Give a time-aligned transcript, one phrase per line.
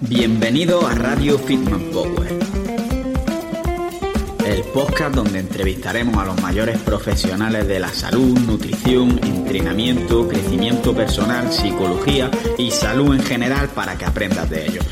[0.00, 2.38] Bienvenido a Radio Fitman Power,
[4.44, 11.50] el podcast donde entrevistaremos a los mayores profesionales de la salud, nutrición, entrenamiento, crecimiento personal,
[11.50, 14.84] psicología y salud en general para que aprendas de ellos.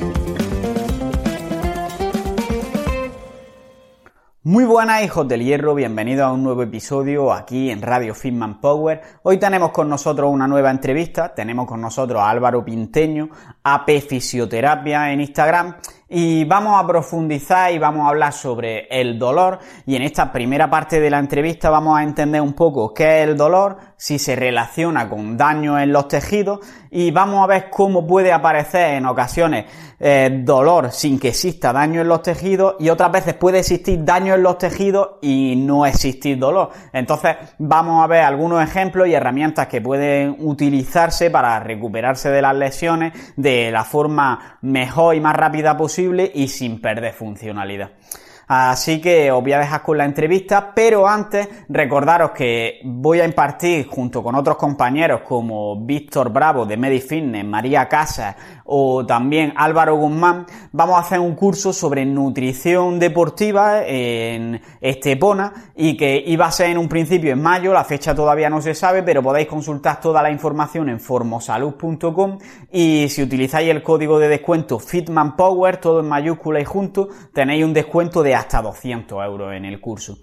[4.42, 9.00] Muy buenas hijos del hierro, bienvenidos a un nuevo episodio aquí en Radio Fitman Power.
[9.22, 13.30] Hoy tenemos con nosotros una nueva entrevista, tenemos con nosotros a Álvaro Pinteño,
[13.62, 15.76] AP Fisioterapia en Instagram
[16.08, 19.58] y vamos a profundizar y vamos a hablar sobre el dolor.
[19.86, 23.28] Y en esta primera parte de la entrevista vamos a entender un poco qué es
[23.28, 28.06] el dolor, si se relaciona con daño en los tejidos y vamos a ver cómo
[28.06, 29.64] puede aparecer en ocasiones
[29.98, 34.34] eh, dolor sin que exista daño en los tejidos y otras veces puede existir daño
[34.34, 36.68] en los tejidos y no existir dolor.
[36.92, 42.54] Entonces vamos a ver algunos ejemplos y herramientas que pueden utilizarse para recuperarse de las
[42.54, 47.92] lesiones de la forma mejor y más rápida posible y sin perder funcionalidad.
[48.46, 53.24] Así que os voy a dejar con la entrevista, pero antes recordaros que voy a
[53.24, 59.96] impartir junto con otros compañeros como Víctor Bravo de Medifitness, María Casas o también Álvaro
[59.96, 66.50] Guzmán, vamos a hacer un curso sobre nutrición deportiva en Estepona y que iba a
[66.50, 70.00] ser en un principio en mayo, la fecha todavía no se sabe, pero podéis consultar
[70.00, 72.38] toda la información en formosalud.com
[72.72, 77.74] y si utilizáis el código de descuento FitmanPower, todo en mayúscula y junto, tenéis un
[77.74, 80.18] descuento de hasta 200 euros en el curso.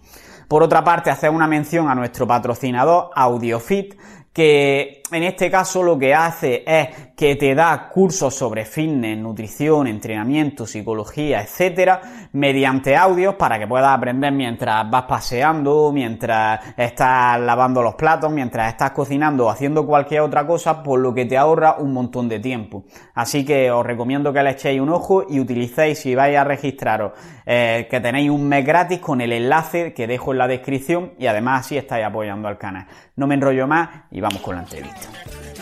[0.48, 3.96] Por otra parte, hacer una mención a nuestro patrocinador AudioFit,
[4.34, 9.88] que en este caso lo que hace es que te da cursos sobre fitness, nutrición,
[9.88, 12.02] entrenamiento, psicología, etcétera,
[12.34, 18.70] mediante audios para que puedas aprender mientras vas paseando, mientras estás lavando los platos, mientras
[18.70, 22.40] estás cocinando o haciendo cualquier otra cosa, por lo que te ahorra un montón de
[22.40, 22.86] tiempo.
[23.14, 27.12] Así que os recomiendo que le echéis un ojo y utilicéis si vais a registraros
[27.46, 31.28] eh, que tenéis un mes gratis con el enlace que dejo en la descripción y
[31.28, 32.88] además así estáis apoyando al canal.
[33.16, 35.01] No me enrollo más y vamos con la entrevista.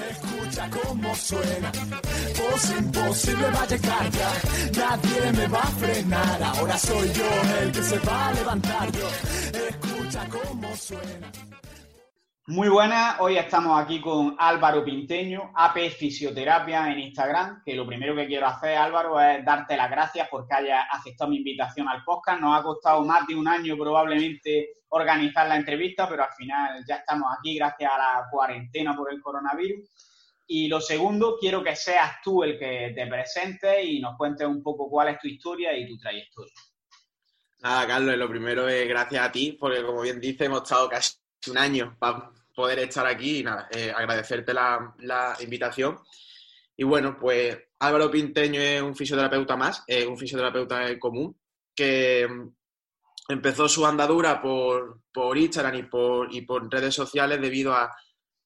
[0.10, 4.32] Escucha cómo suena, voz imposible va a llegar ya,
[4.80, 7.30] nadie me va a frenar, ahora soy yo
[7.62, 8.90] el que se va a levantar.
[9.70, 11.32] Escucha cómo suena.
[12.50, 18.16] Muy buenas, hoy estamos aquí con Álvaro Pinteño, AP Fisioterapia en Instagram, que lo primero
[18.16, 22.42] que quiero hacer, Álvaro, es darte las gracias porque hayas aceptado mi invitación al podcast.
[22.42, 26.96] Nos ha costado más de un año probablemente organizar la entrevista, pero al final ya
[26.96, 29.88] estamos aquí gracias a la cuarentena por el coronavirus.
[30.48, 34.64] Y lo segundo, quiero que seas tú el que te presentes y nos cuentes un
[34.64, 36.54] poco cuál es tu historia y tu trayectoria.
[37.59, 41.14] Nada, Carlos, lo primero es gracias a ti, porque como bien dices, hemos estado casi
[41.48, 41.96] un año
[42.59, 45.97] poder estar aquí y nada, eh, agradecerte la, invitación.
[46.75, 51.40] Y bueno, pues Álvaro Pinteño es un fisioterapeuta más, es un fisioterapeuta común
[51.74, 57.74] que mm, empezó su andadura por, por Instagram y por, y por redes sociales debido
[57.74, 57.96] a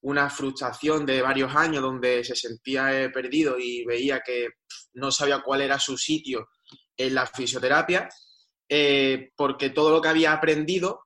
[0.02, 4.46] una frustración de varios años donde se sentía eh, perdido y veía que
[4.92, 6.50] no sabía cuál era su sitio
[6.96, 8.08] en la fisioterapia,
[8.68, 11.00] eh, porque todo lo que había aprendido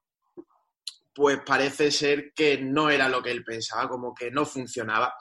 [1.18, 5.12] pues parece ser que no era lo que él pensaba, como que no funcionaba.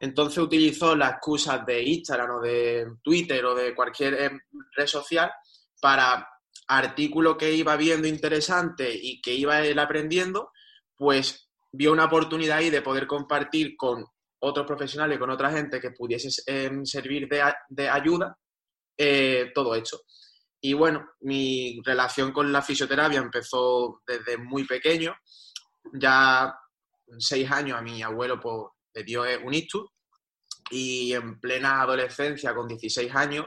[0.00, 4.30] Entonces utilizó las excusas de Instagram o de Twitter o de cualquier eh,
[4.74, 5.30] red social
[5.78, 6.26] para
[6.68, 10.52] artículos que iba viendo interesante y que iba él aprendiendo,
[10.96, 14.06] pues vio una oportunidad ahí de poder compartir con
[14.38, 18.38] otros profesionales, con otra gente que pudiese em, servir de, ayuda
[18.96, 20.00] eh, todo esto.
[20.64, 25.14] Y bueno, mi relación con la fisioterapia empezó desde muy pequeño
[25.92, 26.54] ya
[27.18, 29.90] seis años a mi abuelo pues, le dio un ictus
[30.70, 33.46] y en plena adolescencia, con 16 años,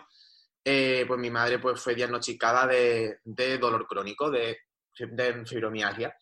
[0.63, 3.19] eh, pues mi madre pues, fue diagnosticada de,
[3.57, 4.59] dolor crónico, de,
[4.93, 6.15] fibromialgia.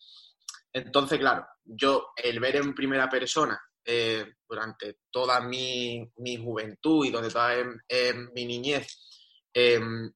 [0.72, 6.10] Entonces, claro, yo el ver en primera persona eh, durante toda mi,
[6.42, 7.52] juventud y donde toda
[8.32, 8.86] mi niñez
[9.52, 10.10] em,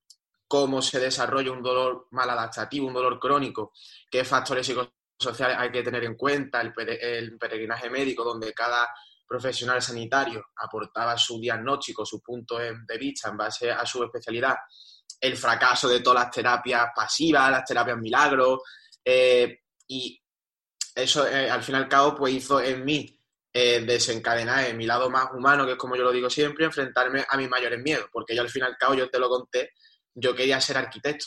[0.48, 3.72] cómo se desarrolla un dolor mal adaptativo, un dolor crónico,
[4.10, 8.88] qué factores psicosociales sociales hay que tener en cuenta, el, peregrinaje médico, donde cada
[9.26, 14.56] profesional sanitario aportaba su diagnóstico, su punto de vista en base a su especialidad,
[15.20, 18.60] el fracaso de todas las terapias pasivas, las terapias milagros,
[19.04, 20.20] eh, y
[20.94, 23.18] eso eh, al fin y al cabo pues hizo en mí
[23.52, 27.24] eh, desencadenar en mi lado más humano, que es como yo lo digo siempre, enfrentarme
[27.28, 29.72] a mis mayores miedos, porque yo al fin y al cabo, yo te lo conté,
[30.20, 31.26] yo quería ser arquitecto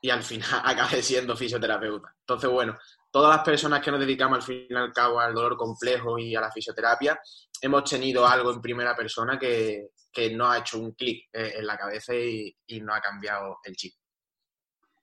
[0.00, 2.14] y al final acabé siendo fisioterapeuta.
[2.20, 2.78] Entonces, bueno,
[3.10, 6.34] todas las personas que nos dedicamos al fin y al cabo al dolor complejo y
[6.34, 7.20] a la fisioterapia,
[7.60, 11.66] hemos tenido algo en primera persona que, que no ha hecho un clic eh, en
[11.66, 13.94] la cabeza y, y no ha cambiado el chip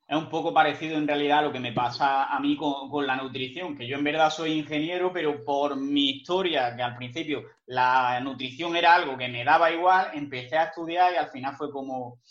[0.09, 3.15] es un poco parecido en realidad a lo que me pasa a mí con, la
[3.15, 8.19] nutrición, que yo en verdad soy ingeniero, pero por mi historia, que al principio la
[8.19, 12.21] nutrición era algo que me daba igual, empecé a estudiar y al final fue como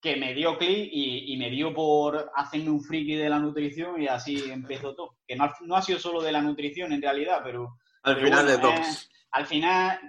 [0.00, 4.08] que me dio clic y, me dio por hacerme un friki de la nutrición y
[4.08, 5.18] así empezó todo.
[5.26, 7.76] Que no, ha sido solo de la nutrición en realidad, pero...
[8.02, 8.72] Al final de todo.
[9.32, 10.00] al final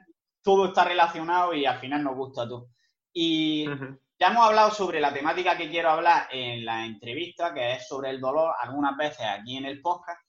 [0.42, 2.70] todo está relacionado y al final nos gusta todo.
[3.14, 3.66] Y...
[4.22, 8.12] Ya hemos hablado sobre la temática que quiero hablar en la entrevista, que es sobre
[8.12, 10.22] el dolor, algunas veces aquí en el podcast,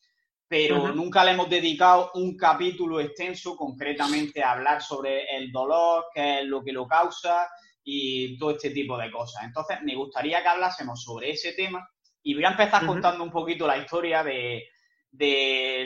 [0.48, 6.40] pero nunca le hemos dedicado un capítulo extenso concretamente a hablar sobre el dolor, qué
[6.40, 7.46] es lo que lo causa
[7.84, 9.44] y todo este tipo de cosas.
[9.44, 11.88] Entonces, me gustaría que hablásemos sobre ese tema
[12.22, 14.64] y voy a empezar contando un poquito la historia de,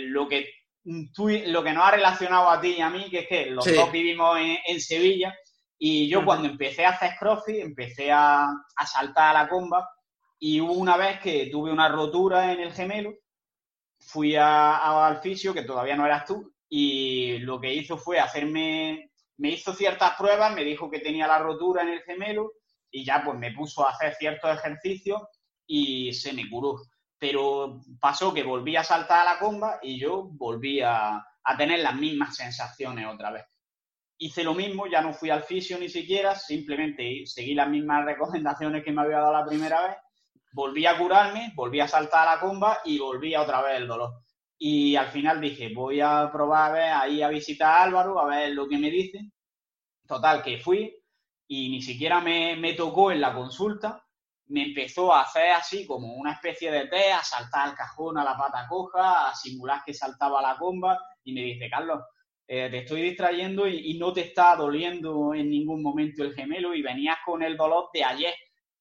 [0.09, 0.51] lo que
[0.85, 3.91] lo que nos ha relacionado a ti y a mí, que es que los dos
[3.91, 5.35] vivimos en Sevilla
[5.79, 8.49] y yo cuando empecé a hacer crossfit, empecé a,
[8.87, 9.89] saltar a la comba
[10.39, 13.15] y hubo una vez que tuve una rotura en el gemelo,
[13.99, 19.11] fui a, al fisio, que todavía no eras tú, y lo que hizo fue hacerme,
[19.39, 22.53] me hizo ciertas pruebas, me dijo que tenía la rotura en el gemelo
[22.91, 25.23] y ya pues me puso a hacer ciertos ejercicios
[25.67, 26.77] y se me curó.
[27.19, 31.25] Pero pasó que volví a saltar a la comba y yo volví a
[31.57, 33.45] tener las mismas sensaciones otra vez
[34.19, 38.85] hice lo mismo, ya no fui al fisio ni siquiera, simplemente seguí las mismas recomendaciones
[38.85, 39.97] que me había dado la primera vez,
[40.53, 43.87] volví a curarme, volví a saltar a la comba y volví a otra vez el
[43.87, 44.23] dolor.
[44.59, 48.27] Y al final dije, voy a probar a ver, ahí a visitar a Álvaro, a
[48.27, 49.31] ver lo que me dice.
[50.07, 50.95] Total, que fui
[51.49, 54.03] y ni siquiera me, me tocó en la consulta,
[54.49, 58.25] me empezó a hacer así como una especie de té, a saltar al cajón a
[58.25, 62.01] la pata coja, a simular que saltaba la comba y me dice, Carlos,
[62.49, 66.83] eh, te estoy distrayendo y, no te está doliendo en ningún momento el gemelo y
[66.83, 68.35] venías con el dolor de ayer.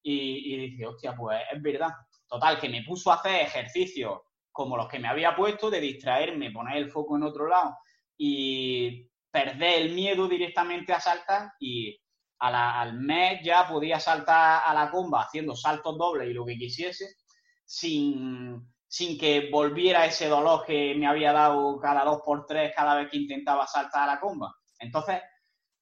[0.04, 1.90] Y, y dices, hostia, pues es verdad.
[2.28, 4.20] Total, que me puso a hacer ejercicios
[4.56, 7.78] como los que me había puesto, de distraerme, poner el foco en otro lado
[8.18, 11.94] y perder el miedo directamente a saltar y
[12.40, 17.18] al mes ya podía saltar a la comba haciendo saltos dobles y lo que quisiese
[17.66, 22.96] sin, sin que volviera ese dolor que me había dado cada dos por tres cada
[22.96, 24.56] vez que intentaba saltar a la comba.
[24.80, 25.22] Entonces,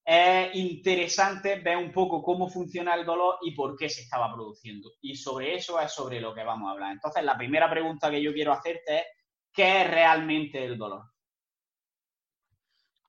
[0.06, 4.92] es interesante ver un poco cómo funciona el dolor y por qué se estaba produciendo.
[5.02, 6.92] Y sobre eso es sobre lo que vamos a hablar.
[6.92, 9.04] Entonces, la primera pregunta que yo quiero hacerte es,
[9.54, 11.04] ¿qué es realmente el dolor?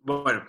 [0.01, 0.45] Bueno,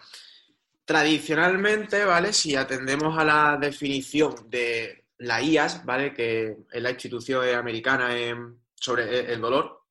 [0.83, 2.31] tradicionalmente, ¿vale?
[2.31, 6.13] Si atendemos a la definición de la IAS, ¿vale?
[6.13, 8.09] Que es la institución americana
[8.75, 9.84] sobre el dolor,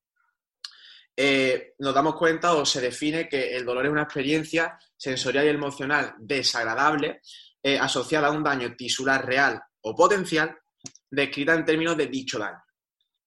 [1.17, 5.49] eh, nos damos cuenta o se define que el dolor es una experiencia sensorial y
[5.49, 7.21] emocional desagradable
[7.63, 10.57] eh, asociada a un daño tisular real o potencial
[11.09, 12.61] descrita en términos de dicho daño.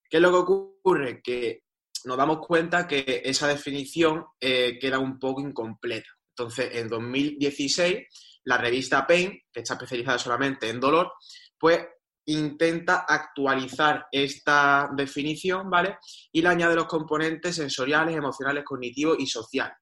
[0.09, 1.23] ¿Qué es lo que ocurre?
[1.23, 1.63] Que
[2.05, 6.09] nos damos cuenta que esa definición eh, queda un poco incompleta.
[6.31, 8.07] Entonces, en 2016,
[8.45, 11.13] la revista Pain, que está especializada solamente en dolor,
[11.59, 11.81] pues
[12.29, 15.99] intenta actualizar esta definición, ¿vale?
[16.33, 19.77] Y le añade los componentes sensoriales, emocionales, cognitivos y sociales,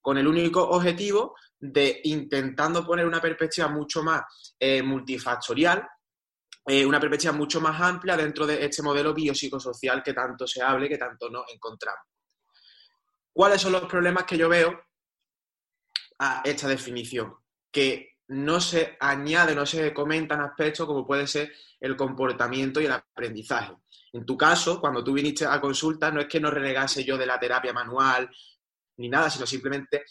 [0.00, 4.22] con el único objetivo de intentando poner una perspectiva mucho más
[4.60, 5.88] eh, multifactorial,
[6.66, 10.88] eh, una perspectiva mucho más amplia dentro de este modelo biopsicosocial que tanto se hable,
[10.88, 12.04] que tanto nos encontramos.
[13.32, 14.80] ¿Cuáles son los problemas que yo veo
[16.20, 17.34] a esta definición?
[17.72, 22.92] Que no se añade, no se comentan aspectos como puede ser el comportamiento y el
[22.92, 23.74] aprendizaje.
[24.12, 27.26] En tu caso, cuando tú viniste a consulta, no es que no renegase yo de
[27.26, 28.30] la terapia manual
[28.96, 30.04] ni nada, sino simplemente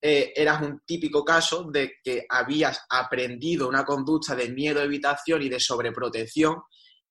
[0.00, 5.48] eh, eras un típico caso de que habías aprendido una conducta de miedo, evitación y
[5.48, 6.62] de sobreprotección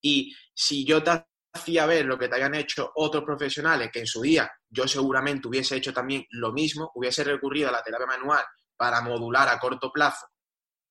[0.02, 4.06] y si yo te hacía ver lo que te habían hecho otros profesionales que en
[4.06, 8.44] su día yo seguramente hubiese hecho también lo mismo, hubiese recurrido a la terapia manual
[8.76, 10.26] para modular a corto plazo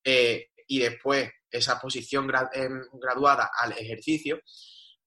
[0.04, 4.40] eh, y después esa posición em, graduada al ejercicio,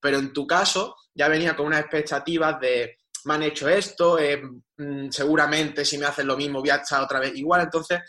[0.00, 4.42] pero en tu caso ya venía con unas expectativas de me han hecho esto, eh,
[4.76, 8.00] mm, seguramente si me hacen lo mismo voy a estar otra vez igual, entonces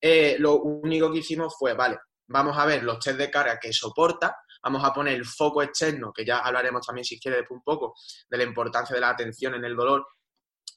[0.00, 3.72] eh, lo único que hicimos fue, vale, vamos a ver los test de carga que
[3.72, 7.94] soporta, vamos a poner el foco externo, que ya hablaremos también si quieres un poco
[8.30, 10.06] de la importancia de la atención en el dolor,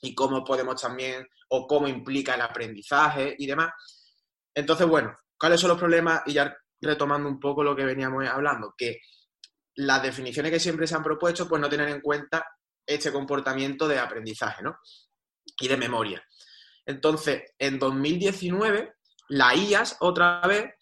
[0.02, 3.72] y cómo podemos también, o cómo implica el aprendizaje y demás.
[4.54, 6.22] Entonces, bueno, ¿cuáles son los problemas?
[6.26, 9.00] Y ya retomando un poco lo que veníamos hablando, que
[9.76, 12.46] las definiciones que siempre se han propuesto, pues no tienen en cuenta
[12.86, 14.78] este comportamiento de aprendizaje, ¿no?
[15.60, 16.24] Y de memoria.
[16.86, 18.94] Entonces, en 2019,
[19.30, 20.74] la IAS otra vez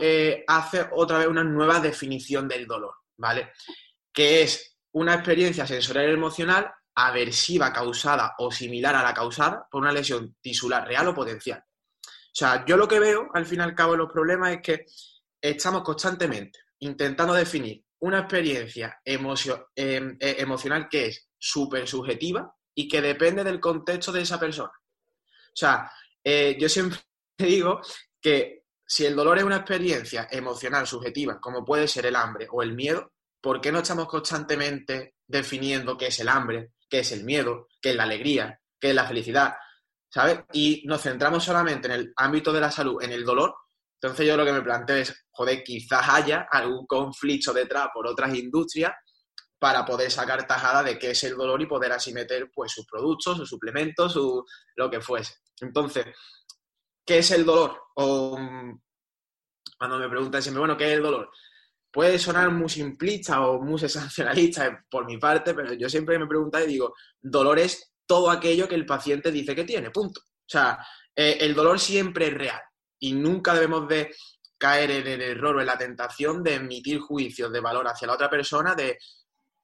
[0.00, 3.52] eh, hace otra vez una nueva definición del dolor, ¿vale?
[4.12, 9.92] Que es una experiencia sensorial emocional aversiva causada o similar a la causada por una
[9.92, 11.62] lesión tisular real o potencial.
[12.40, 14.86] Sea, yo lo que veo al fin y al cabo los problemas es que
[15.42, 23.02] estamos constantemente intentando definir una experiencia em, e, emocional que es súper subjetiva y que
[23.02, 24.72] depende del contexto de esa persona.
[24.72, 25.92] O sea,
[26.24, 26.98] eh, yo siempre
[27.38, 27.82] digo
[28.18, 32.62] que si el dolor es una experiencia emocional subjetiva, como puede ser el hambre o
[32.62, 37.22] el miedo, ¿por qué no estamos constantemente definiendo qué es el hambre, qué es el
[37.22, 39.56] miedo, qué es la alegría, qué es la felicidad?
[40.12, 40.40] ¿Sabes?
[40.52, 43.54] Y nos centramos solamente en el ámbito de la salud, en el dolor.
[44.02, 48.34] Entonces yo lo que me planteo es, joder, quizás haya algún conflicto detrás por otras
[48.34, 48.92] industrias
[49.58, 52.86] para poder sacar tajada de qué es el dolor y poder así meter pues sus
[52.86, 55.34] productos, sus suplementos, su, lo que fuese.
[55.60, 56.06] Entonces,
[57.04, 57.78] ¿qué es el dolor?
[57.96, 58.38] O
[59.78, 61.30] cuando me preguntan siempre, bueno, ¿qué es el dolor?
[61.92, 66.58] Puede sonar muy simplista o muy sensacionalista por mi parte, pero yo siempre me pregunto
[66.58, 70.20] y digo, dolor es todo aquello que el paciente dice que tiene, punto.
[70.20, 72.60] O sea, eh, el dolor siempre es real
[72.98, 74.12] y nunca debemos de
[74.58, 78.14] caer en el error o en la tentación de emitir juicios de valor hacia la
[78.14, 78.98] otra persona de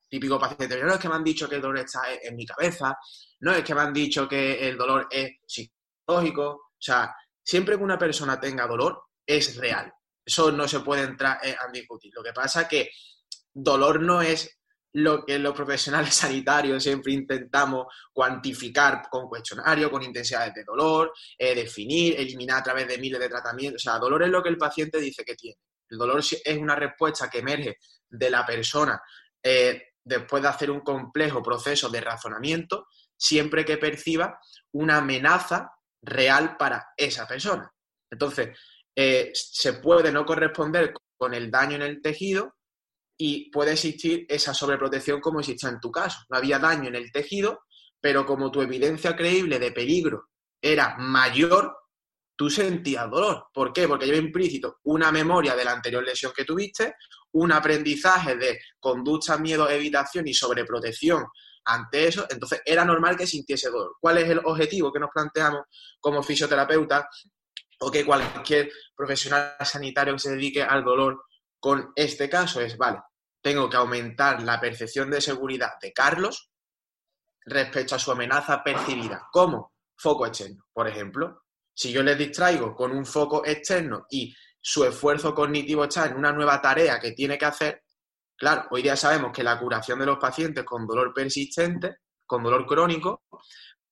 [0.08, 2.96] típico paciente, no es que me han dicho que el dolor está en mi cabeza,
[3.40, 7.12] no es que me han dicho que el dolor es psicológico, o sea,
[7.42, 9.92] siempre que una persona tenga dolor, es real.
[10.24, 12.12] Eso no se puede entrar a discutir.
[12.14, 12.90] Lo que pasa es que
[13.52, 14.55] dolor no es
[14.96, 21.54] lo que los profesionales sanitarios siempre intentamos cuantificar con cuestionarios, con intensidades de dolor, eh,
[21.54, 23.82] definir, eliminar a través de miles de tratamientos.
[23.82, 25.58] O sea, dolor es lo que el paciente dice que tiene.
[25.90, 27.76] El dolor es una respuesta que emerge
[28.08, 29.00] de la persona
[29.42, 32.86] eh, después de hacer un complejo proceso de razonamiento,
[33.16, 34.40] siempre que perciba
[34.72, 37.70] una amenaza real para esa persona.
[38.10, 38.58] Entonces,
[38.94, 42.55] eh, se puede no corresponder con el daño en el tejido
[43.16, 46.20] y puede existir esa sobreprotección como existe en tu caso.
[46.28, 47.60] No había daño en el tejido,
[48.00, 50.28] pero como tu evidencia creíble de peligro
[50.60, 51.76] era mayor,
[52.36, 53.46] tú sentías dolor.
[53.52, 53.88] ¿Por qué?
[53.88, 56.94] Porque lleva implícito una memoria de la anterior lesión que tuviste,
[57.32, 61.24] un aprendizaje de conducta, miedo, evitación y sobreprotección
[61.66, 63.96] ante eso, entonces era normal que sintiese dolor.
[64.00, 65.62] ¿Cuál es el objetivo que nos planteamos
[66.00, 67.08] como fisioterapeuta
[67.80, 71.24] o que cualquier profesional sanitario que se dedique al dolor
[71.66, 72.60] con este caso?
[72.60, 73.00] Es, vale,
[73.42, 76.52] tengo que aumentar la percepción de seguridad de Carlos
[77.44, 79.26] respecto a su amenaza percibida.
[79.32, 79.74] ¿Cómo?
[79.96, 81.42] Foco externo, por ejemplo.
[81.74, 86.30] Si yo le distraigo con un foco externo y su esfuerzo cognitivo está en una
[86.30, 87.82] nueva tarea que tiene que hacer,
[88.36, 92.64] claro, hoy día sabemos que la curación de los pacientes con dolor persistente, con dolor
[92.64, 93.24] crónico,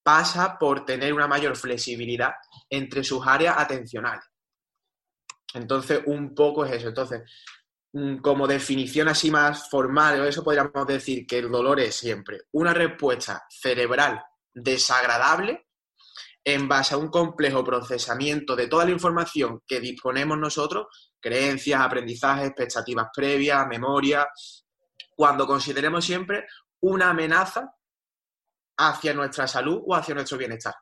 [0.01, 2.35] pasa por tener una mayor flexibilidad
[2.69, 4.23] entre sus áreas atencionales.
[5.55, 6.89] Entonces, un poco es eso.
[6.89, 7.21] Entonces,
[8.21, 12.73] como definición así más formal, o eso podríamos decir que el dolor es siempre una
[12.73, 14.21] respuesta cerebral
[14.53, 15.67] desagradable
[16.43, 20.87] en base a un complejo procesamiento de toda la información que disponemos nosotros,
[21.19, 24.27] creencias, aprendizajes, expectativas previas, memoria,
[25.15, 26.45] cuando consideremos siempre
[26.81, 27.73] una amenaza
[28.77, 30.75] hacia nuestra salud o hacia nuestro bienestar.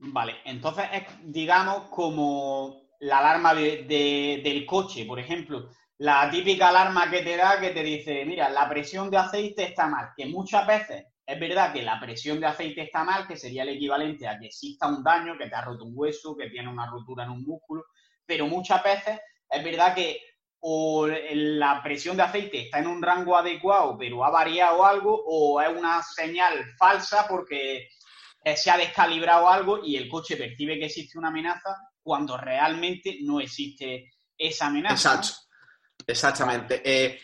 [0.00, 5.68] Vale, entonces es, digamos, como la alarma del coche, por ejemplo.
[5.98, 9.86] La típica alarma que te da que te dice, mira, la presión de aceite está
[9.88, 13.64] mal, que muchas veces es verdad que la presión de aceite está mal, que sería
[13.64, 16.68] el equivalente a que exista un daño, que te ha roto un hueso, que tiene
[16.68, 17.84] una rotura en un músculo,
[18.24, 20.20] pero muchas veces es verdad que
[20.60, 25.60] o la presión de aceite está en un rango adecuado, pero ha variado algo, o
[25.60, 27.88] es una señal falsa porque
[28.56, 31.76] se ha descalibrado algo y el coche percibe que existe una amenaza
[32.08, 34.94] cuando realmente no existe esa amenaza.
[34.94, 35.28] Exacto.
[36.06, 36.80] Exactamente.
[36.82, 37.20] Eh,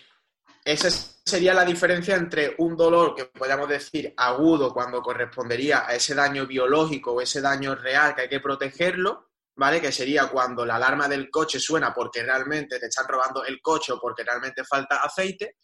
[0.63, 0.91] esa
[1.25, 6.47] sería la diferencia entre un dolor que podríamos decir agudo cuando correspondería a ese daño
[6.47, 9.81] biológico o ese daño real que hay que protegerlo, ¿vale?
[9.81, 13.95] Que sería cuando la alarma del coche suena porque realmente te están robando el coche
[13.95, 15.57] o porque realmente falta aceite.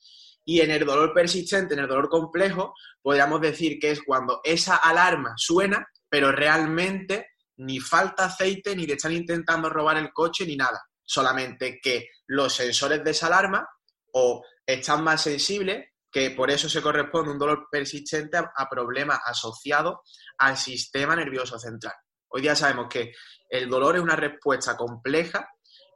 [0.46, 2.72] Y en el dolor persistente, en el dolor complejo,
[3.02, 7.26] podríamos decir que es cuando esa alarma suena, pero realmente
[7.60, 10.82] ni falta aceite, ni te están intentando robar el coche, ni nada.
[11.04, 13.68] Solamente que los sensores de esa alarma
[14.12, 19.98] o están más sensibles que por eso se corresponde un dolor persistente a, problemas asociados
[20.38, 21.94] al sistema nervioso central.
[22.28, 23.12] Hoy día sabemos que
[23.48, 25.48] el dolor es una respuesta compleja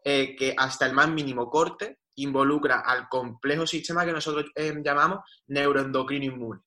[0.04, 5.20] eh, que hasta el más mínimo corte involucra al complejo sistema que nosotros eh, llamamos
[5.46, 6.60] neuroendocrino inmune.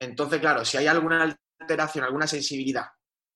[0.00, 2.86] Entonces, claro, si hay alguna alteración, alguna sensibilidad,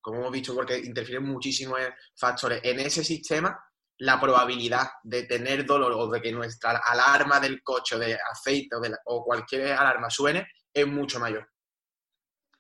[0.03, 1.81] como hemos visto, porque interfieren muchísimos
[2.15, 3.59] factores en ese sistema,
[3.99, 9.25] la probabilidad de tener dolor o de que nuestra alarma del coche de aceite o,
[9.25, 11.49] cualquier alarma suene es mucho mayor.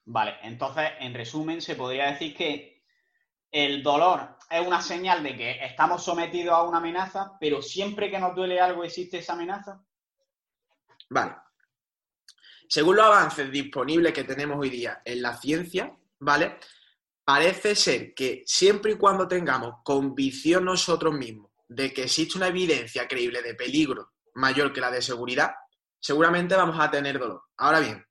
[0.04, 2.84] Vale, entonces, en resumen, se podría decir que
[3.50, 8.18] el dolor es una señal de que estamos sometidos a una amenaza, pero siempre que
[8.18, 9.84] nos duele algo existe esa amenaza.
[11.10, 11.36] Vale.
[12.68, 16.58] Según los avances disponibles que tenemos hoy día en la ciencia, ¿vale?
[17.24, 23.06] Parece ser que siempre y cuando tengamos convicción nosotros mismos de que existe una evidencia
[23.06, 25.52] creíble de peligro mayor que la de seguridad,
[26.00, 27.42] seguramente vamos a tener dolor.
[27.58, 28.04] Ahora bien,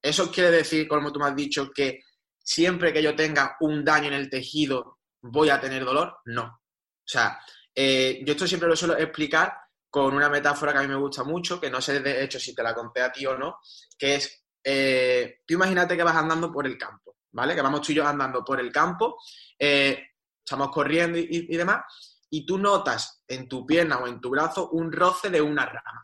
[0.00, 2.00] ¿eso quiere decir, como tú me has dicho, que
[2.38, 6.18] siempre que yo tenga un daño en el tejido voy a tener dolor?
[6.24, 6.44] No.
[6.44, 7.38] O sea,
[7.74, 9.54] eh, yo esto siempre lo suelo explicar
[9.90, 12.54] con una metáfora que a mí me gusta mucho, que no sé de hecho si
[12.54, 13.58] te la conté a ti o no,
[13.98, 17.54] que es, eh, tú imagínate que vas andando por el campo ¿vale?
[17.54, 19.18] Que vamos tú y yo andando por el campo,
[19.58, 20.08] eh,
[20.42, 21.84] estamos corriendo y, demás,
[22.30, 26.02] y tú notas en tu pierna o en tu brazo un roce de una rama,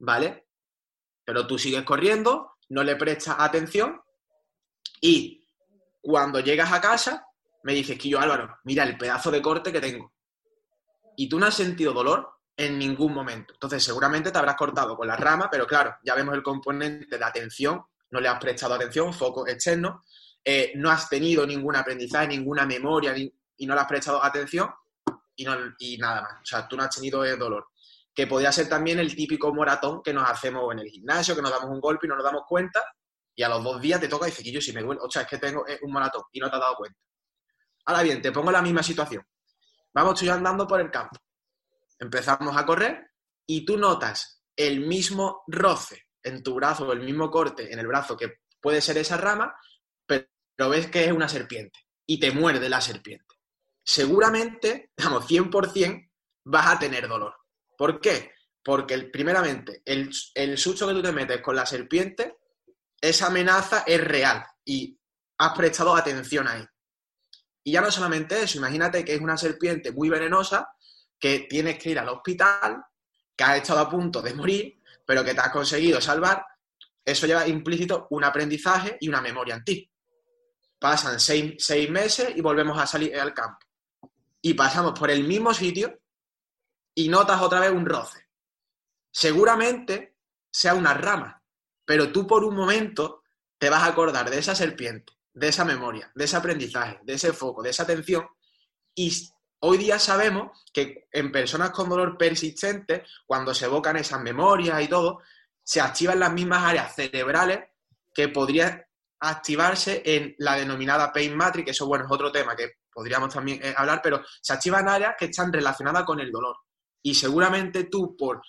[0.00, 0.48] ¿vale?
[1.24, 4.02] Pero tú sigues corriendo, no le prestas atención
[5.00, 5.42] y
[6.02, 7.26] cuando llegas a casa
[7.62, 10.12] me dices que yo, Álvaro, mira el pedazo de corte que tengo.
[11.16, 13.54] Y tú no has sentido dolor en ningún momento.
[13.54, 17.24] Entonces, seguramente te habrás cortado con la rama, pero claro, ya vemos el componente de
[17.24, 20.04] atención, no le has prestado atención, foco externo,
[20.50, 24.70] eh, no has tenido ningún aprendizaje, ninguna memoria y no le has prestado atención
[25.36, 25.46] y,
[25.78, 26.32] y nada más.
[26.40, 27.66] O sea, tú no has tenido dolor.
[28.14, 31.50] Que podría ser también el típico moratón que nos hacemos en el gimnasio, que nos
[31.50, 32.82] damos un golpe y no nos damos cuenta
[33.36, 35.10] y a los dos días te toca y dices, que yo si me duele, o
[35.10, 36.98] sea, es que tengo un maratón y no te has dado cuenta.
[37.84, 39.22] Ahora bien, te pongo la misma situación.
[39.92, 41.18] Vamos tú andando por el campo.
[41.98, 43.10] Empezamos a correr
[43.46, 48.16] y tú notas el mismo roce en tu brazo el mismo corte en el brazo
[48.16, 49.54] que puede ser esa rama,
[50.58, 53.36] pero ves que es una serpiente y te muerde la serpiente.
[53.84, 56.10] Seguramente, digamos, 100%
[56.46, 57.32] vas a tener dolor.
[57.76, 58.32] ¿Por qué?
[58.64, 62.38] Porque primeramente, el, el susto que tú te metes con la serpiente,
[63.00, 64.98] esa amenaza es real y
[65.38, 66.66] has prestado atención ahí.
[67.62, 70.70] Y ya no solamente eso, imagínate que es una serpiente muy venenosa,
[71.20, 72.82] que tienes que ir al hospital,
[73.36, 76.44] que has estado a punto de morir, pero que te has conseguido salvar,
[77.04, 79.92] eso lleva implícito un aprendizaje y una memoria en ti
[80.78, 83.66] pasan seis, meses y volvemos a salir al campo.
[84.40, 86.00] Y pasamos por el mismo sitio
[86.94, 88.28] y notas otra vez un roce.
[89.10, 90.16] Seguramente
[90.50, 91.42] sea una rama,
[91.84, 93.22] pero tú por un momento
[93.58, 97.32] te vas a acordar de esa serpiente, de esa memoria, de ese aprendizaje, de ese
[97.32, 98.26] foco, de esa atención.
[98.94, 99.12] Y
[99.60, 104.88] hoy día sabemos que en personas con dolor persistente, cuando se evocan esas memorias y
[104.88, 105.20] todo,
[105.64, 107.60] se activan las mismas áreas cerebrales
[108.14, 108.87] que podría
[109.20, 113.74] activarse en la denominada Pain Matrix, eso bueno es otro tema que podríamos también eh,
[113.76, 116.56] hablar, pero se activan áreas que están relacionadas con el dolor.
[117.02, 118.42] Y seguramente tú, por,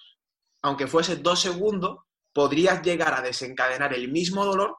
[0.63, 1.99] aunque fuese dos segundos,
[2.34, 4.77] podrías llegar a desencadenar el mismo dolor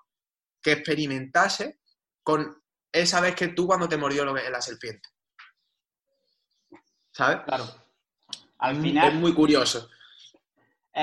[0.63, 1.81] que experimentase
[2.23, 5.09] con esa vez que tú cuando te mordió la serpiente.
[7.13, 7.41] ¿Sabes?
[7.45, 7.65] Claro.
[8.59, 9.09] Al final.
[9.09, 9.89] Es muy curioso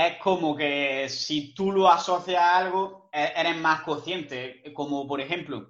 [0.05, 4.61] es como que si tú lo asocias a algo, e-, eres más consciente.
[4.73, 5.69] Como por ejemplo,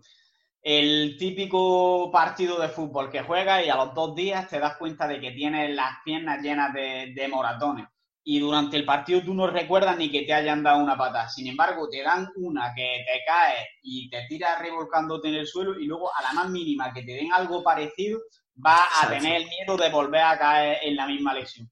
[0.61, 5.07] el típico partido de fútbol que juegas y a los dos días te das cuenta
[5.07, 7.87] de que tienes las piernas llenas de, moratones.
[8.23, 11.29] Y durante el partido tú no recuerdas ni que te hayan dado una pata.
[11.29, 15.79] Sin embargo, te dan una que te cae y te tiras revolcándote en el suelo
[15.79, 18.19] y luego a la más mínima que te den algo parecido,
[18.55, 21.71] vas a tener el miedo de volver a caer en la misma lesión.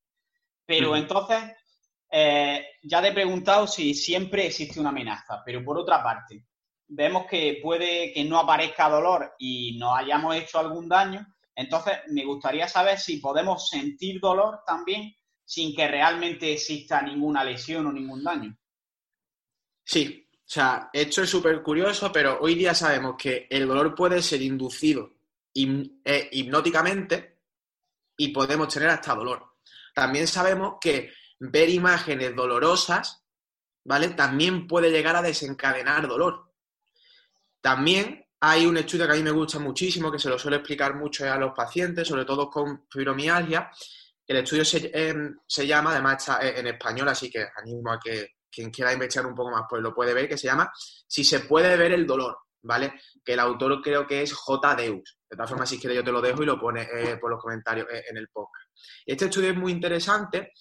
[0.65, 1.43] Pero entonces
[2.17, 6.45] eh, ya te he preguntado si siempre existe una amenaza, pero por otra parte,
[6.87, 12.23] vemos que puede que no aparezca dolor y nos hayamos hecho algún daño, entonces me
[12.23, 18.23] gustaría saber si podemos sentir dolor también sin que realmente exista ninguna lesión o ningún
[18.23, 18.57] daño.
[19.83, 24.21] Sí, o sea, esto es súper curioso, pero hoy día sabemos que el dolor puede
[24.21, 25.15] ser inducido
[25.53, 27.39] eh, hipnóticamente
[28.15, 29.57] y podemos tener hasta dolor.
[29.93, 33.23] También sabemos que ver imágenes dolorosas,
[33.83, 34.09] ¿vale?
[34.09, 36.51] También puede llegar a desencadenar dolor.
[37.61, 40.95] También hay un estudio que a mí me gusta muchísimo, que se lo suelo explicar
[40.95, 43.71] mucho a los pacientes, sobre todo con fibromialgia.
[44.27, 48.71] El estudio se, em, llama, además está en español, así que animo a que, quien
[48.71, 50.71] quiera investigar un poco más, pues lo puede ver, que se llama
[51.07, 52.93] Si se puede ver el dolor, ¿vale?
[53.23, 54.75] Que el autor creo que es J.
[54.75, 55.17] Deus.
[55.29, 57.41] De todas formas, si quieres yo te lo dejo y lo pone eh, por los
[57.41, 58.69] comentarios eh, en el podcast.
[59.05, 60.53] Este estudio es muy interesante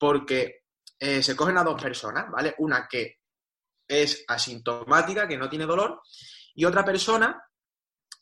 [0.00, 0.62] porque
[0.98, 2.54] eh, se cogen a dos personas, ¿vale?
[2.58, 3.18] Una que
[3.86, 6.00] es asintomática, que no tiene dolor,
[6.54, 7.44] y otra persona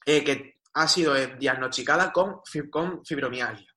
[0.05, 3.71] que ha sido diagnosticada con, con fibromialgia,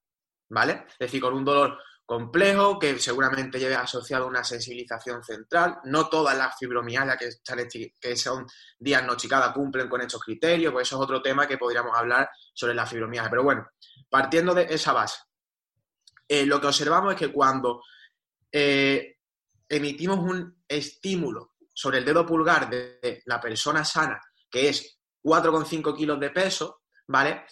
[0.50, 0.86] ¿vale?
[0.88, 5.80] Es decir, con un dolor complejo que seguramente lleve asociado una sensibilización central.
[5.86, 8.46] No todas las fibromialgias que, que son
[8.78, 12.86] diagnosticadas cumplen con estos criterios, pues eso es otro tema que podríamos hablar sobre la
[12.86, 13.30] fibromialgia.
[13.30, 13.66] Pero bueno,
[14.10, 15.20] partiendo de esa base,
[16.34, 17.84] eh, lo que observamos es que cuando
[18.50, 19.18] eh,
[19.68, 24.18] emitimos un estímulo sobre el dedo pulgar de la persona sana,
[24.50, 27.44] que es 4,5 kilos de peso, ¿vale?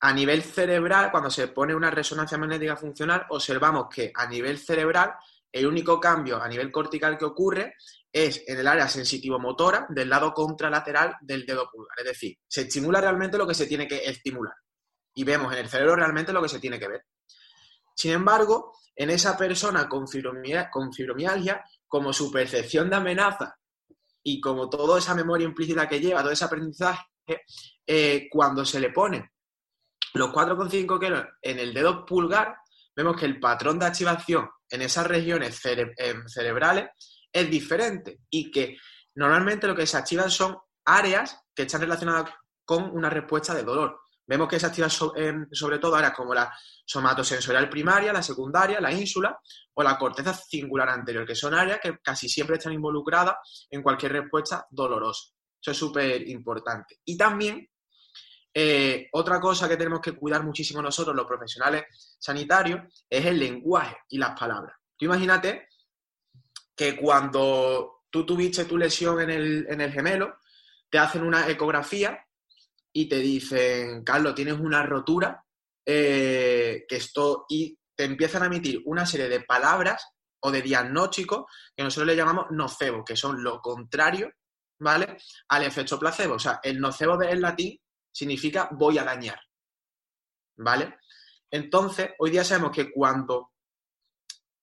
[0.00, 5.12] A nivel cerebral, cuando se pone una resonancia magnética funcional, observamos que a nivel cerebral
[5.52, 7.74] el único cambio a nivel cortical que ocurre
[8.10, 11.98] es en el área sensitivo-motora del lado contralateral del dedo pulgar.
[11.98, 14.54] Es decir, se estimula realmente lo que se tiene que estimular.
[15.14, 17.04] Y vemos en el cerebro realmente lo que se tiene que ver.
[17.94, 23.56] Sin embargo, en esa persona con fibromialgia, como su percepción de amenaza
[24.22, 27.04] y como toda esa memoria implícita que lleva, todo ese aprendizaje,
[27.86, 29.30] eh, cuando se le pone
[30.14, 32.56] los 4,5 kilos en el dedo pulgar,
[32.94, 36.90] vemos que el patrón de activación en esas regiones em, cerebrales
[37.32, 38.76] es diferente y que
[39.16, 42.30] normalmente lo que se activan son áreas que están relacionadas
[42.64, 44.00] con una respuesta de dolor.
[44.26, 46.52] Vemos que se activan sobre todo áreas como la
[46.86, 49.38] somatosensorial primaria, la secundaria, la ínsula
[49.74, 54.12] o la corteza cingular anterior, que son áreas que casi siempre están involucradas en cualquier
[54.12, 55.30] respuesta dolorosa.
[55.60, 57.00] Eso es súper importante.
[57.04, 57.68] Y también
[58.56, 61.84] eh, otra cosa que tenemos que cuidar muchísimo nosotros, los profesionales
[62.18, 64.76] sanitarios, es el lenguaje y las palabras.
[64.96, 65.68] Tú imagínate
[66.76, 70.36] que cuando tú tuviste tu lesión en el, gemelo,
[70.88, 72.24] te hacen una ecografía
[72.96, 75.44] y te dicen, Carlos, tienes una rotura,
[75.84, 80.06] eh, que esto, y te empiezan a emitir una serie de palabras
[80.40, 84.30] o de diagnósticos que nosotros le llamamos nocebo, que son lo contrario,
[84.78, 85.16] ¿vale?
[85.48, 86.34] Al efecto placebo.
[86.34, 87.80] O sea, el nocebo en latín
[88.12, 89.40] significa voy a dañar.
[90.56, 90.98] ¿Vale?
[91.50, 93.54] Entonces, hoy día sabemos que cuando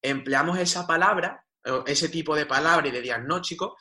[0.01, 1.45] empleamos esa palabra,
[1.85, 3.75] ese tipo de palabra y de diagnóstico,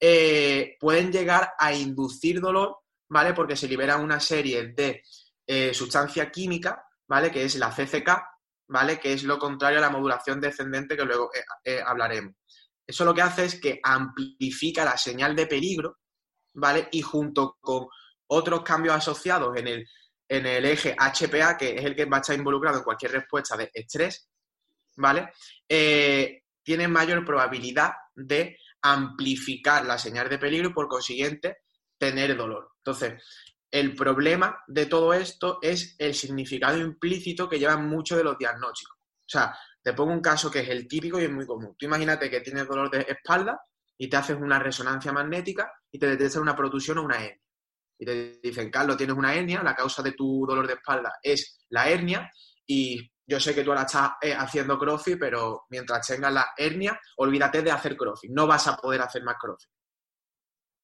[0.00, 2.81] eh, pueden llegar a inducir dolor,
[3.12, 3.34] ¿vale?
[3.34, 5.02] Porque se liberan una serie de
[5.46, 7.30] eh, sustancias químicas, ¿vale?
[7.30, 8.08] Que es la CCK,
[8.68, 8.98] ¿vale?
[8.98, 11.30] Que es lo contrario a la modulación descendente que luego
[11.62, 12.34] eh, hablaremos.
[12.86, 15.98] Eso lo que hace es que amplifica la señal de peligro,
[16.54, 16.88] ¿vale?
[16.90, 17.86] Y junto con
[18.28, 19.86] otros cambios asociados en el,
[20.26, 23.58] en el eje HPA, que es el que va a estar involucrado en cualquier respuesta
[23.58, 24.26] de estrés,
[24.96, 25.32] ¿vale?
[25.68, 31.58] Eh, tienen mayor probabilidad de amplificar la señal de peligro y por consiguiente
[32.02, 32.72] tener dolor.
[32.78, 33.22] Entonces,
[33.70, 38.96] el problema de todo esto es el significado implícito que llevan muchos de los diagnósticos.
[38.96, 41.76] O sea, te pongo un caso que es el típico y es muy común.
[41.78, 43.60] Tú imagínate que tienes dolor de espalda
[43.96, 47.40] y te haces una resonancia magnética y te detectas una protusión o una hernia
[47.96, 51.64] y te dicen, Carlos, tienes una hernia, la causa de tu dolor de espalda es
[51.68, 52.28] la hernia
[52.66, 56.98] y yo sé que tú ahora estás eh, haciendo crossfit, pero mientras tengas la hernia,
[57.18, 59.70] olvídate de hacer crossfit, no vas a poder hacer más crossfit.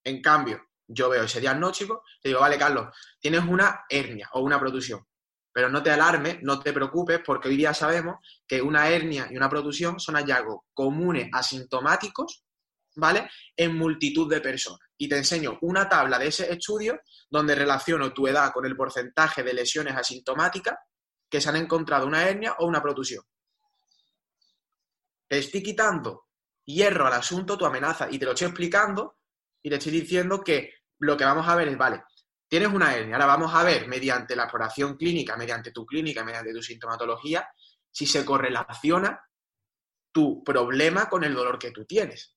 [0.05, 2.89] En cambio, yo veo ese diagnóstico, te digo, vale, Carlos,
[3.21, 5.07] tienes una hernia o una protusión,
[5.53, 9.37] pero no te alarmes, no te preocupes, porque hoy día sabemos que una hernia y
[9.37, 12.45] una protusión son hallazgos comunes asintomáticos
[12.99, 13.31] ¿vale?
[13.57, 14.81] En multitud de personas.
[14.97, 19.43] Y te enseño una tabla de ese estudio donde relaciono tu edad con el porcentaje
[19.43, 20.77] de lesiones asintomáticas
[21.31, 23.23] que se han encontrado una hernia o una protusión.
[25.29, 26.27] Te estoy quitando
[26.65, 29.19] hierro al asunto, tu amenaza, y te lo estoy explicando
[29.63, 32.03] y te estoy diciendo que lo que vamos a ver es, vale,
[32.49, 36.53] tienes una hernia, ahora vamos a ver mediante la exploración clínica, mediante tu clínica, mediante
[36.53, 37.49] tu sintomatología,
[37.91, 39.21] si se correlaciona
[40.13, 42.37] tu problema con el dolor que tú tienes.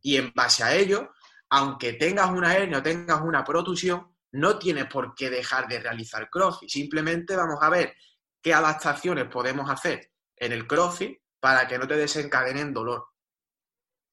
[0.00, 1.10] Y en base a ello,
[1.50, 6.28] aunque tengas una hernia o tengas una protusión, no tienes por qué dejar de realizar
[6.30, 6.68] CrossFit.
[6.68, 7.94] Simplemente vamos a ver
[8.42, 13.06] qué adaptaciones podemos hacer en el CrossFit para que no te desencadenen dolor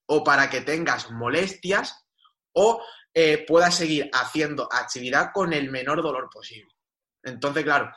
[0.07, 2.05] o para que tengas molestias
[2.53, 2.81] o
[3.17, 6.75] eh, puedas seguir haciendo actividad con el menor dolor posible.
[7.23, 7.89] Entonces, claro,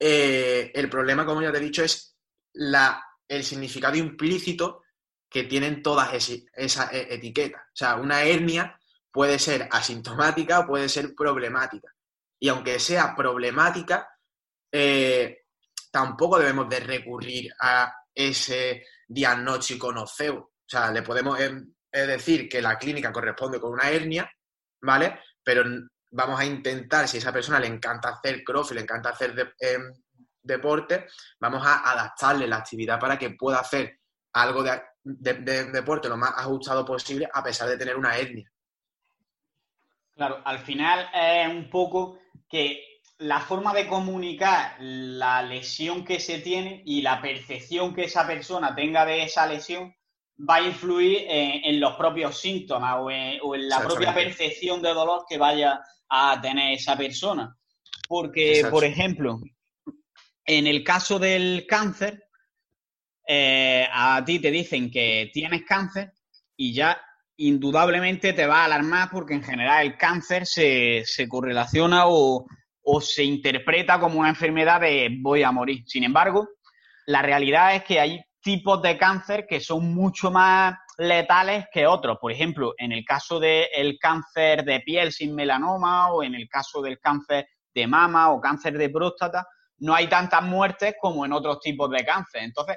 [0.00, 2.16] eh, el problema, como ya te he dicho, es
[2.54, 4.82] la, el significado implícito
[5.28, 6.12] que tienen todas
[6.52, 7.62] esas e, etiquetas.
[7.62, 8.76] O sea, una hernia
[9.12, 11.94] puede ser asintomática o puede ser problemática.
[12.40, 14.08] Y aunque sea problemática,
[14.72, 15.44] eh,
[15.92, 20.40] tampoco debemos de recurrir a ese diagnóstico nocebo.
[20.40, 21.38] O sea, le podemos
[21.92, 24.30] em, decir que la clínica corresponde con una hernia,
[24.82, 25.20] ¿vale?
[25.42, 25.64] Pero
[26.10, 29.92] vamos a intentar, si a esa persona le encanta hacer crossfit, le encanta hacer em,
[30.42, 31.06] deporte,
[31.38, 34.00] vamos a adaptarle la actividad para que pueda hacer
[34.32, 38.50] algo de, deporte lo más ajustado posible a pesar de tener una hernia.
[40.14, 46.40] Claro, al final es un poco que la forma de comunicar la lesión que se
[46.40, 49.94] tiene y la percepción que esa persona tenga de esa lesión
[50.48, 55.38] va a influir en, los propios síntomas o en, la propia percepción de dolor que
[55.38, 57.56] vaya a tener esa persona.
[58.08, 59.40] Porque, por ejemplo,
[60.44, 62.24] en el caso del cáncer,
[63.26, 66.12] eh, a ti te dicen que tienes cáncer
[66.56, 67.00] y ya
[67.36, 72.46] indudablemente te va a alarmar porque en general el cáncer se, correlaciona o,
[73.00, 75.84] se interpreta como una enfermedad de voy a morir.
[75.86, 76.48] Sin embargo,
[77.06, 82.18] la realidad es que hay tipos de cáncer que son mucho más letales que otros.
[82.20, 86.82] Por ejemplo, en el caso del cáncer de piel sin melanoma o en el caso
[86.82, 89.46] del cáncer de mama o cáncer de próstata,
[89.78, 92.42] no hay tantas muertes como en otros tipos de cáncer.
[92.42, 92.76] Entonces,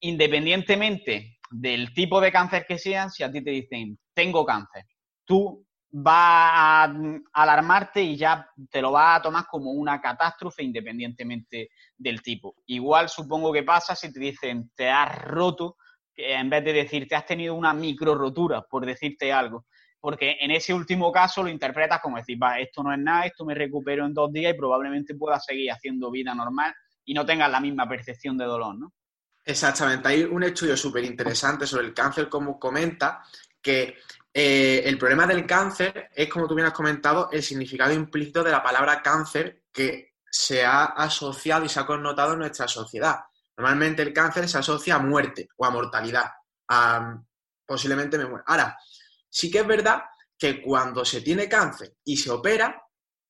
[0.00, 4.84] independientemente del tipo de cáncer que sea, si a ti te dicen, tengo cáncer,
[5.24, 5.65] tú
[5.98, 6.94] vas a
[7.32, 12.56] alarmarte y ya te lo vas a tomar como una catástrofe independientemente del tipo.
[12.66, 15.78] Igual supongo que pasa si te dicen, te has roto,
[16.14, 19.64] en vez de decir, te has tenido una micro rotura, por decirte algo.
[19.98, 23.46] Porque en ese último caso lo interpretas como decir, va, esto no es nada, esto
[23.46, 26.74] me recupero en dos días y probablemente pueda seguir haciendo vida normal
[27.06, 28.92] y no tengas la misma percepción de dolor, ¿no?
[29.42, 33.22] Exactamente, hay un estudio súper interesante sobre el cáncer, como comenta,
[33.62, 33.96] que
[34.38, 38.50] eh, el problema del cáncer es, como tú bien has comentado, el significado implícito de
[38.50, 43.20] la palabra cáncer que se ha asociado y se ha connotado en nuestra sociedad.
[43.56, 46.30] Normalmente el cáncer se asocia a muerte o a mortalidad,
[47.64, 48.44] posiblemente me muera.
[48.46, 48.78] Ahora,
[49.26, 50.02] sí que es verdad
[50.38, 52.84] que cuando se tiene cáncer y se opera,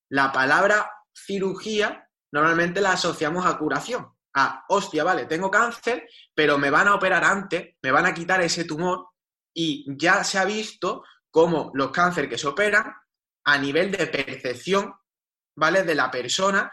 [0.09, 6.69] la palabra cirugía normalmente la asociamos a curación a, hostia, vale, tengo cáncer, pero me
[6.69, 9.11] van a operar antes, me van a quitar ese tumor
[9.59, 12.93] y ya se ha visto cómo los cánceres que se operan
[13.45, 14.95] a nivel de percepción,
[15.57, 15.83] ¿vale?
[15.83, 16.71] De la persona,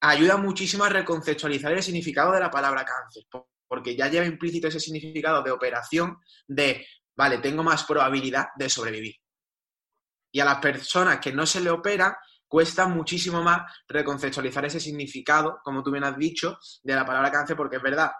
[0.00, 3.24] ayuda muchísimo a reconceptualizar el significado de la palabra cáncer,
[3.66, 9.16] porque ya lleva implícito ese significado de operación de, vale, tengo más probabilidad de sobrevivir.
[10.32, 12.14] Y a las personas que no se le operan,
[12.46, 17.56] cuesta muchísimo más reconceptualizar ese significado, como tú bien has dicho, de la palabra cáncer,
[17.56, 18.10] porque es verdad.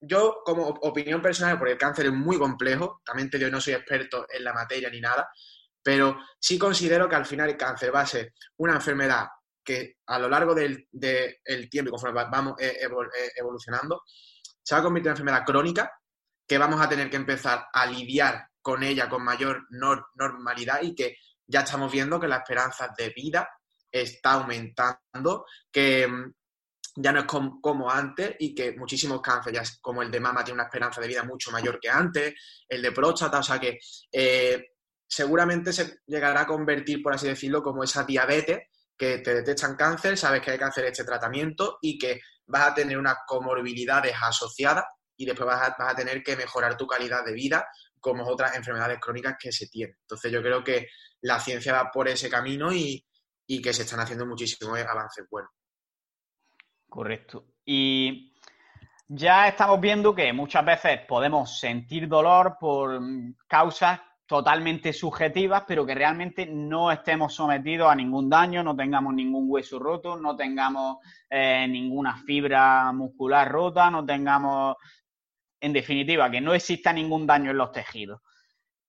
[0.00, 3.74] Yo, como opinión personal, porque el cáncer es muy complejo, también te digo, no soy
[3.74, 5.28] experto en la materia ni nada,
[5.82, 9.26] pero sí considero que al final el cáncer va a ser una enfermedad
[9.62, 10.88] que a lo largo del,
[11.70, 14.02] tiempo y conforme vamos eh, eh, evolucionando,
[14.62, 15.92] se va a convertir en enfermedad crónica
[16.46, 21.16] que vamos a tener que empezar a lidiar con ella con mayor normalidad y que
[21.46, 23.48] ya estamos viendo que la esperanza de vida
[23.90, 26.32] está aumentando, que mm,
[26.96, 30.64] ya no es como, antes y que muchísimos cánceres, como el de mama, tiene una
[30.64, 32.34] esperanza de vida mucho mayor que antes,
[32.68, 33.78] el de próstata, o sea que
[34.12, 34.70] eh,
[35.06, 38.60] seguramente se llegará a convertir, por así decirlo, como esa diabetes
[38.96, 42.98] que te detectan cáncer, sabes que hay cáncer este tratamiento y que vas a tener
[42.98, 44.84] unas comorbilidades asociadas
[45.16, 47.66] y después vas a tener que mejorar tu calidad de vida
[48.00, 49.96] como otras enfermedades crónicas que se tienen.
[50.00, 50.88] Entonces yo creo que
[51.20, 53.04] la ciencia va por ese camino y,
[53.62, 55.50] que se están haciendo muchísimos avances buenos.
[56.90, 57.44] Correcto.
[57.64, 58.34] Y
[59.06, 63.00] ya estamos viendo que muchas veces podemos sentir dolor por
[63.46, 69.46] causas totalmente subjetivas, pero que realmente no estemos sometidos a ningún daño, no tengamos ningún
[69.48, 70.98] hueso roto, no tengamos
[71.28, 74.76] eh, ninguna fibra muscular rota, no tengamos,
[75.60, 78.20] en definitiva, que no exista ningún daño en los tejidos.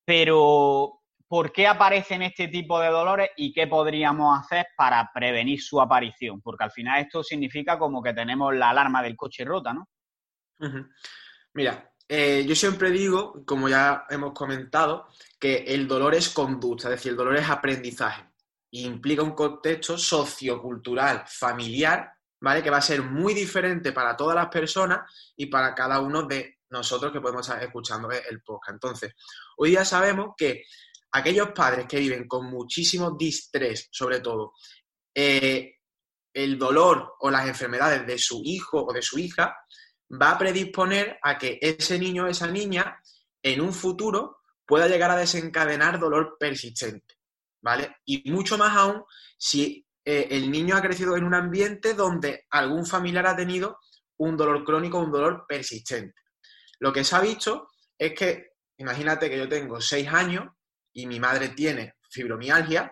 [0.04, 1.01] Pero
[1.32, 6.42] por qué aparecen este tipo de dolores y qué podríamos hacer para prevenir su aparición,
[6.42, 9.88] porque al final esto significa como que tenemos la alarma del coche rota, ¿no?
[11.54, 15.08] Mira, eh, yo siempre digo, como ya hemos comentado,
[15.40, 18.26] que el dolor es conducta, es decir, el dolor es aprendizaje
[18.72, 22.62] implica un contexto sociocultural, familiar, ¿vale?
[22.62, 26.60] Que va a ser muy diferente para todas las personas y para cada uno de
[26.70, 28.74] nosotros que podemos estar escuchando el podcast.
[28.74, 29.14] Entonces,
[29.58, 30.64] hoy día sabemos que
[31.12, 34.54] aquellos padres que viven con muchísimo distrés, sobre todo,
[35.14, 35.76] eh,
[36.34, 39.56] el dolor o las enfermedades de su hijo o de su hija,
[40.22, 42.98] va a predisponer a que ese niño o esa niña
[43.44, 47.16] en un futuro pueda llegar a desencadenar dolor persistente,
[47.62, 47.98] ¿vale?
[48.06, 49.04] Y mucho más aún
[49.38, 53.80] si eh, el niño ha crecido en un ambiente donde algún familiar ha tenido
[54.18, 56.22] un dolor crónico, un dolor persistente.
[56.80, 60.46] Lo que se ha visto es que imagínate que yo tengo seis años
[60.94, 62.92] y mi madre tiene fibromialgia,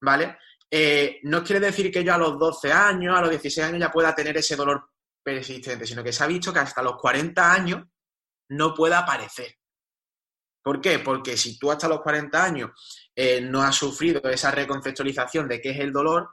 [0.00, 0.38] ¿vale?
[0.70, 3.92] Eh, no quiere decir que yo a los 12 años, a los 16 años ya
[3.92, 4.90] pueda tener ese dolor
[5.22, 7.82] persistente, sino que se ha visto que hasta los 40 años
[8.50, 9.54] no puede aparecer.
[10.62, 11.00] ¿Por qué?
[11.00, 12.70] Porque si tú hasta los 40 años
[13.14, 16.30] eh, no has sufrido esa reconceptualización de qué es el dolor,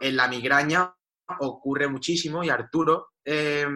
[0.00, 0.94] en la migraña
[1.40, 3.66] ocurre muchísimo y Arturo eh,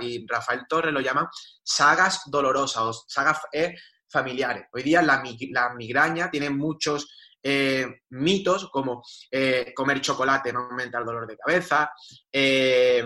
[0.00, 1.28] y Rafael Torres lo llaman
[1.62, 3.74] sagas dolorosas o sagas eh,
[4.08, 4.66] familiares.
[4.72, 7.08] Hoy día la, la migraña tiene muchos
[7.48, 11.92] eh, mitos como eh, comer chocolate no aumenta el dolor de cabeza,
[12.32, 13.04] eh,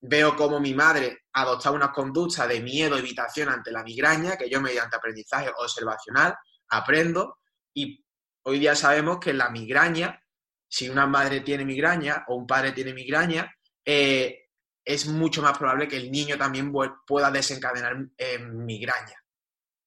[0.00, 4.58] veo como mi madre adoptaba una conducta de miedo, evitación ante la migraña, que yo
[4.62, 6.34] mediante aprendizaje observacional
[6.70, 7.40] aprendo
[7.74, 8.02] y
[8.44, 10.18] hoy día sabemos que la migraña,
[10.66, 15.98] si una madre tiene migraña o un padre tiene migraña, es mucho más probable que
[15.98, 16.72] el niño también
[17.06, 17.98] pueda desencadenar
[18.40, 19.21] migraña.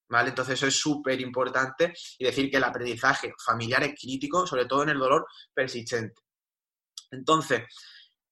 [0.10, 0.30] ¿Vale?
[0.30, 4.84] Entonces eso es súper importante y decir que el aprendizaje familiar es crítico, sobre todo
[4.84, 6.22] en el dolor persistente.
[7.12, 7.64] Entonces,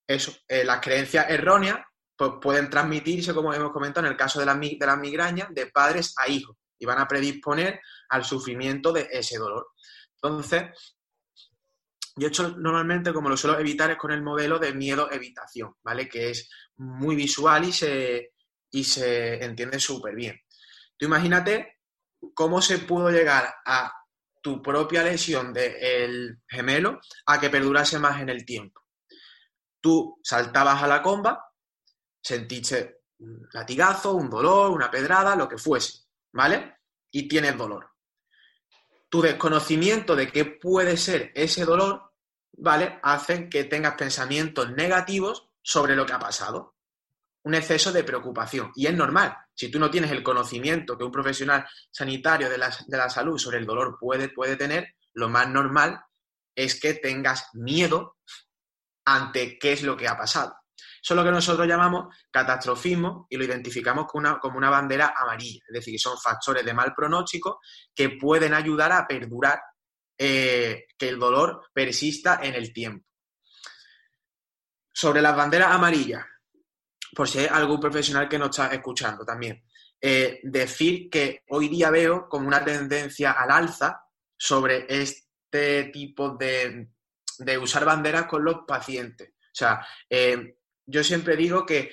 [0.08, 1.80] eso, eh, las creencias erróneas
[2.16, 6.14] pues, pueden transmitirse, como hemos comentado, en el caso de las, las migrañas, de padres
[6.18, 9.68] a hijos y van a predisponer al sufrimiento de ese dolor.
[10.22, 10.64] Entonces,
[12.16, 16.08] yo hecho normalmente, como lo suelo evitar, es con el modelo de miedo-evitación, ¿vale?
[16.08, 18.34] Que es muy visual y se,
[18.70, 20.40] y se entiende súper bien
[21.00, 21.80] imagínate
[22.34, 23.94] cómo se pudo llegar a
[24.42, 28.82] tu propia lesión del gemelo a que perdurase más en el tiempo.
[29.82, 31.46] Tú saltabas a la comba,
[32.22, 36.78] sentiste un latigazo, un dolor, una pedrada, lo que fuese, ¿vale?
[37.12, 37.90] Y tienes dolor.
[39.10, 42.12] Tu desconocimiento de qué puede ser ese dolor,
[42.54, 43.00] ¿vale?
[43.04, 46.73] Hace que tengas pensamientos negativos sobre lo que ha pasado
[47.44, 48.72] un exceso de preocupación.
[48.76, 49.36] Y es normal.
[49.54, 53.66] Si tú no tienes el conocimiento que un profesional sanitario de la, salud sobre el
[53.66, 56.02] dolor puede, puede tener, lo más normal
[56.56, 58.18] es que tengas miedo
[59.06, 60.56] ante qué es lo que ha pasado.
[60.76, 65.14] Eso es lo que nosotros llamamos catastrofismo y lo identificamos como una, como una bandera
[65.18, 65.62] amarilla.
[65.68, 67.60] Es decir, son factores de mal pronóstico
[67.94, 69.60] que pueden ayudar a perdurar
[70.18, 73.06] eh, que el dolor persista en el tiempo.
[74.94, 76.24] Sobre las banderas amarillas,
[77.16, 79.64] por si hay algún profesional que nos está escuchando también.
[80.06, 84.04] Eh, decir que hoy día veo como una tendencia al alza
[84.36, 86.90] sobre este tipo de,
[87.62, 89.30] usar banderas con los pacientes.
[89.30, 91.92] O sea, eh, yo siempre digo que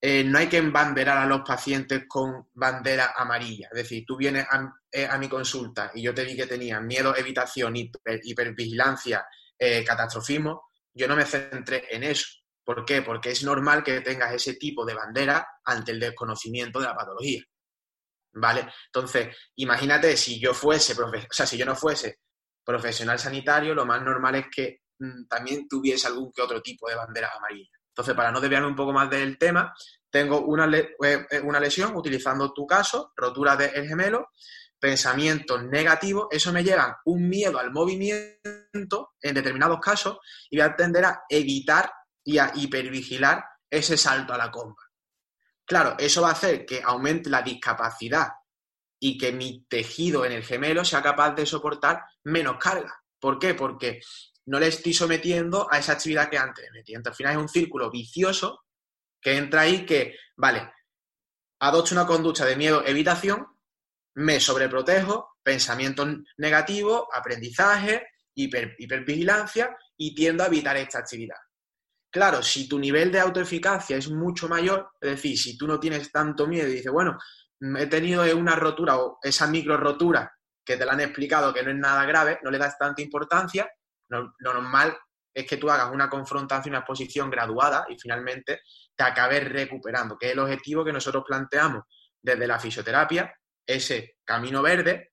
[0.00, 3.68] eh, no hay que embanderar a los pacientes con bandera amarilla.
[3.70, 7.76] Es decir, tú vienes a, mi consulta y yo te di que tenía miedo, evitación,
[7.76, 9.24] hiper, hipervigilancia,
[9.86, 10.70] catastrofismo.
[10.92, 12.26] Yo no me centré en eso.
[12.66, 13.00] ¿Por qué?
[13.00, 17.40] Porque es normal que tengas ese tipo de bandera ante el desconocimiento de la patología.
[18.32, 18.68] ¿Vale?
[18.86, 22.18] Entonces, imagínate si yo fuese, o sea, si yo no fuese
[22.64, 26.96] profesional sanitario, lo más normal es que mm, también tuviese algún que otro tipo de
[26.96, 27.70] bandera amarilla.
[27.90, 29.72] Entonces, para no desviarme un poco más del tema,
[30.10, 30.96] tengo una, eh,
[31.30, 34.30] eh, una lesión utilizando tu caso, rotura del gemelo,
[34.80, 40.18] pensamientos negativos, eso me lleva un miedo al movimiento en determinados casos
[40.50, 41.92] y voy a tender a evitar
[42.26, 44.82] y a hipervigilar ese salto a la comba.
[45.64, 48.28] Claro, eso va a hacer que aumente la discapacidad
[49.00, 52.94] y que mi tejido en el gemelo sea capaz de soportar menos carga.
[53.20, 53.54] ¿Por qué?
[53.54, 54.00] Porque
[54.46, 56.94] no le estoy sometiendo a esa actividad que antes me metí.
[56.94, 58.64] Entonces, al final es un círculo vicioso
[59.20, 60.72] que entra ahí que, vale,
[61.60, 63.46] adopto una conducta de miedo, evitación,
[64.14, 66.08] me sobreprotejo, pensamientos
[66.38, 71.38] negativos, aprendizaje, hipervigilancia y tiendo a evitar esta actividad.
[72.16, 76.10] Claro, si tu nivel de autoeficacia es mucho mayor, es decir, si tú no tienes
[76.10, 77.18] tanto miedo y dices, bueno,
[77.78, 81.72] he tenido una rotura o esa micro rotura que te la han explicado que no
[81.72, 83.70] es nada grave, no le das tanta importancia,
[84.08, 84.96] lo normal
[85.34, 88.62] es que tú hagas una confrontación, una exposición graduada y finalmente
[88.94, 91.82] te acabes recuperando, que es el objetivo que nosotros planteamos
[92.22, 93.30] desde la fisioterapia,
[93.66, 95.12] ese camino verde,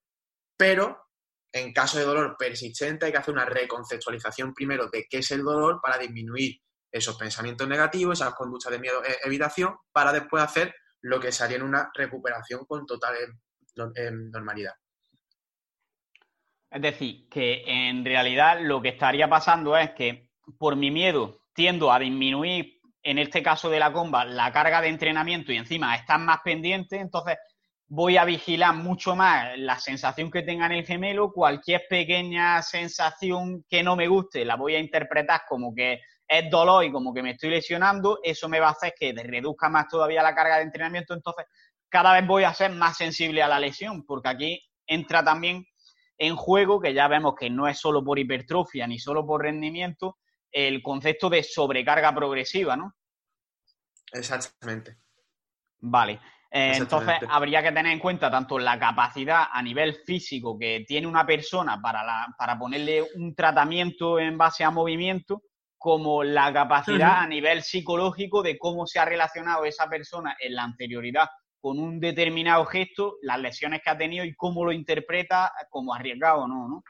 [0.55, 1.09] pero
[1.51, 5.43] en caso de dolor persistente hay que hacer una reconceptualización primero de qué es el
[5.43, 6.63] dolor para disminuir
[6.93, 11.57] esos pensamientos negativos, esas conductas de miedo e evitación, para después hacer lo que sería
[11.57, 13.15] en una recuperación con total
[13.75, 14.73] normalidad.
[16.69, 21.91] Es decir, que en realidad lo que estaría pasando es que por mi miedo tiendo
[21.91, 26.19] a disminuir, en este caso de la comba, la carga de entrenamiento y encima estar
[26.19, 27.37] más pendiente, entonces
[27.87, 33.65] voy a vigilar mucho más la sensación que tenga en el gemelo, cualquier pequeña sensación
[33.69, 35.99] que no me guste la voy a interpretar como que
[36.39, 39.69] es dolor y como que me estoy lesionando, eso me va a hacer que reduzca
[39.69, 41.45] más todavía la carga de entrenamiento, entonces
[41.89, 45.65] cada vez voy a ser más sensible a la lesión, porque aquí entra también
[46.17, 50.17] en juego, que ya vemos que no es solo por hipertrofia ni solo por rendimiento,
[50.51, 52.93] el concepto de sobrecarga progresiva, ¿no?
[54.11, 54.97] Exactamente.
[55.81, 56.19] Vale.
[56.49, 61.07] Eh, entonces, habría que tener en cuenta tanto la capacidad a nivel físico que tiene
[61.07, 65.41] una persona para, para ponerle un tratamiento en base a movimiento,
[65.83, 70.63] como la capacidad a nivel psicológico de cómo se ha relacionado esa persona en la
[70.63, 71.27] anterioridad
[71.59, 76.43] con un determinado gesto, las lesiones que ha tenido y cómo lo interpreta como arriesgado
[76.43, 76.83] o no, ¿no?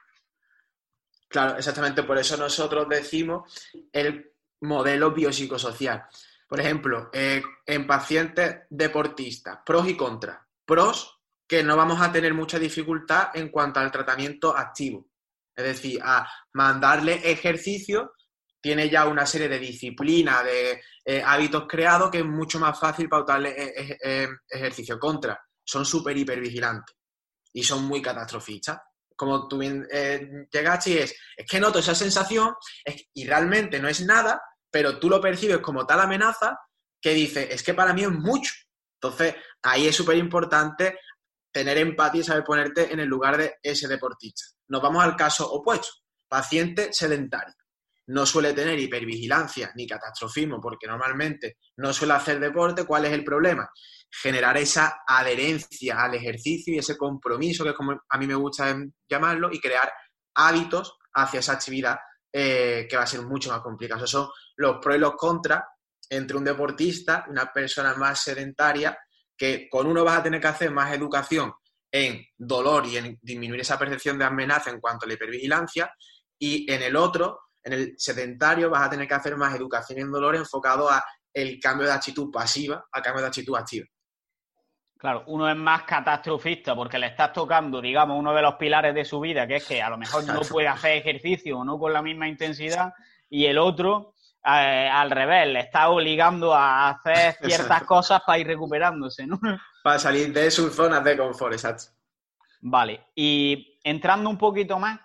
[1.27, 2.03] Claro, exactamente.
[2.03, 3.51] Por eso nosotros decimos
[3.91, 4.31] el
[4.61, 6.05] modelo biopsicosocial.
[6.47, 10.37] Por ejemplo, eh, en pacientes deportistas, pros y contras.
[10.65, 15.07] Pros, que no vamos a tener mucha dificultad en cuanto al tratamiento activo.
[15.55, 18.13] Es decir, a mandarle ejercicio,
[18.63, 23.09] tiene ya una serie de disciplinas, de eh, hábitos creados que es mucho más fácil
[23.09, 24.97] pautarle eh, ejercicio.
[24.97, 26.95] Contra, son súper hipervigilantes
[27.51, 28.79] y son muy catastrofistas
[29.15, 29.87] como tú bien
[30.51, 32.55] llegaste y es, es que noto esa sensación
[33.13, 34.41] y realmente no es nada,
[34.71, 36.57] pero tú lo percibes como tal amenaza
[36.99, 38.53] que dice, es que para mí es mucho.
[38.95, 40.97] Entonces, ahí es súper importante
[41.51, 44.45] tener empatía y saber ponerte en el lugar de ese deportista.
[44.69, 45.89] Nos vamos al caso opuesto,
[46.27, 47.53] paciente sedentario.
[48.07, 52.85] No suele tener hipervigilancia ni catastrofismo porque normalmente no suele hacer deporte.
[52.85, 53.69] ¿Cuál es el problema?
[54.09, 58.75] Generar esa adherencia al ejercicio y ese compromiso, que es como a mí me gusta
[59.09, 59.91] llamarlo, y crear
[60.35, 61.97] hábitos hacia esa actividad
[62.31, 63.99] eh, que va a ser mucho más complicado.
[63.99, 65.63] Esos son los pros y los contras
[66.09, 68.97] entre un deportista una persona más sedentaria,
[69.35, 71.53] que con uno vas a tener que hacer más educación
[71.91, 75.93] en dolor y en disminuir esa percepción de amenaza en cuanto a la hipervigilancia,
[76.39, 80.11] y en el otro, en el sedentario, vas a tener que hacer más educación en
[80.11, 81.03] dolor enfocado a
[81.33, 83.87] el cambio de actitud pasiva a cambio de actitud activa.
[84.97, 89.03] Claro, uno es más catastrofista porque le estás tocando, digamos, uno de los pilares de
[89.03, 91.91] su vida, que es que a lo mejor no puede hacer ejercicio o no con
[91.91, 92.93] la misma intensidad,
[93.29, 94.13] y el otro,
[94.45, 99.41] eh, al revés, le está obligando a hacer ciertas cosas para ir recuperándose, ¿no?
[99.83, 101.91] Para salir de sus zonas de confort, exacto.
[102.61, 105.01] Vale, y entrando un poquito más,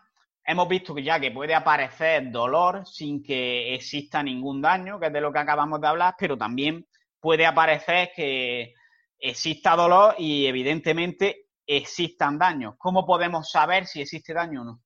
[0.48, 5.12] hemos visto que ya que puede aparecer dolor sin que exista ningún daño, que es
[5.12, 6.88] de lo que acabamos de hablar, pero también
[7.20, 8.72] puede aparecer que
[9.18, 12.76] exista dolor y evidentemente existan daños.
[12.78, 14.82] ¿Cómo podemos saber si existe daño o no?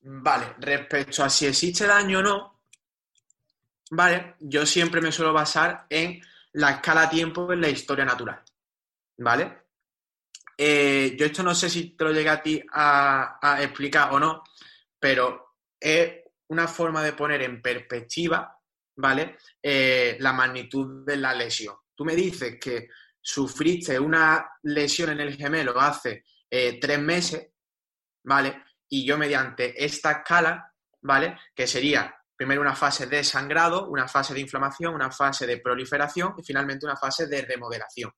[0.00, 2.60] Vale, respecto a si existe daño o no,
[3.92, 6.20] vale, yo siempre me suelo basar en
[6.54, 8.42] la escala tiempo en la historia natural.
[9.18, 9.63] ¿Vale?
[10.56, 14.42] Eh, yo esto no sé si te lo llegué a ti a, explicar o no,
[14.98, 18.56] pero es una forma de poner en perspectiva,
[18.96, 19.36] ¿vale?
[19.62, 22.88] Eh, la magnitud de la lesión tú me dices que
[23.20, 27.48] sufriste una lesión en el gemelo hace eh, tres meses,
[28.24, 28.64] ¿vale?
[28.88, 31.38] Y yo mediante esta escala, ¿vale?
[31.54, 36.34] Que sería primero una fase de sangrado, una fase de inflamación, una fase de proliferación
[36.36, 38.12] y finalmente una fase de remodelación.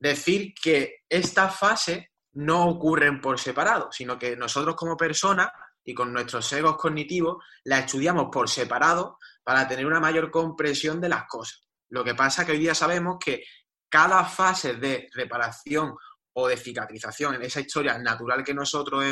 [0.00, 5.48] Decir que esta fase no ocurren por separado, sino que nosotros como personas
[5.84, 11.08] y con nuestros egos cognitivos la estudiamos por separado para tener una mayor comprensión de
[11.08, 11.66] las cosas.
[11.90, 13.44] Lo que pasa es que hoy día sabemos que
[13.88, 15.94] cada fase de reparación
[16.34, 19.04] o de cicatrización en esa historia natural que nosotros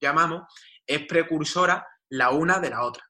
[0.00, 0.42] llamamos
[0.86, 3.04] es precursora la una de la otra.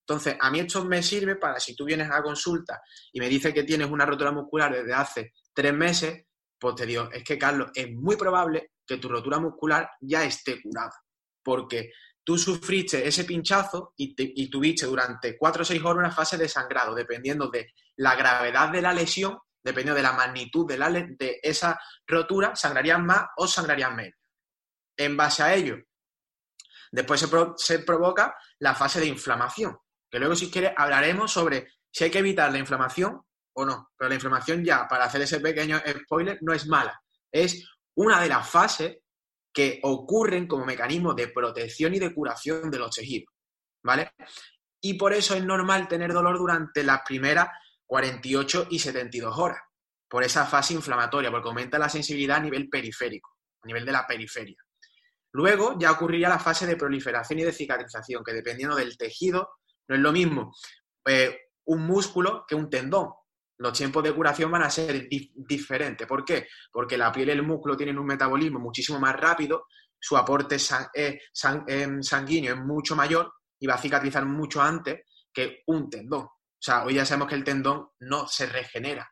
[0.00, 2.80] Entonces, a mí esto me sirve para si tú vienes a consulta
[3.12, 6.25] y me dices que tienes una rotura muscular desde hace tres meses,
[6.58, 10.60] pues te digo, es que Carlos, es muy probable que tu rotura muscular ya esté
[10.62, 10.92] curada.
[11.42, 11.90] Porque
[12.24, 16.94] tú sufriste ese pinchazo y, tuviste durante cuatro o seis horas una fase de sangrado,
[16.94, 23.04] dependiendo de la gravedad de la lesión, dependiendo de la magnitud de esa rotura, sangrarían
[23.04, 24.18] más o sangrarían menos.
[24.96, 25.76] En base a ello,
[26.90, 29.76] después se, se provoca la fase de inflamación,
[30.10, 33.25] que luego si quieres hablaremos sobre si hay que evitar la inflamación
[33.56, 33.90] o no.
[33.96, 37.00] Pero la inflamación ya, para hacer ese pequeño spoiler, no es mala.
[37.32, 38.98] Es una de las fases
[39.52, 43.34] que ocurren como mecanismo de protección y de curación de los tejidos,
[43.82, 44.12] ¿vale?
[44.82, 47.48] Y por eso es normal tener dolor durante las primeras
[47.86, 49.62] 48 y 72 horas,
[50.08, 53.30] por esa fase inflamatoria, porque aumenta la sensibilidad a nivel periférico,
[53.62, 54.56] a nivel de la periferia.
[55.32, 59.50] Luego ya ocurriría la fase de proliferación y de cicatrización, que dependiendo del tejido,
[59.88, 60.52] no es lo mismo
[61.06, 63.10] eh, un músculo que un tendón
[63.58, 66.06] los tiempos de curación van a ser diferentes.
[66.06, 66.46] ¿Por qué?
[66.70, 69.66] Porque la piel y el músculo tienen un metabolismo muchísimo más rápido,
[69.98, 75.00] su aporte sanguíneo es mucho mayor y va a cicatrizar mucho antes
[75.32, 76.24] que un tendón.
[76.24, 79.10] O sea, hoy ya sabemos que el tendón no se regenera.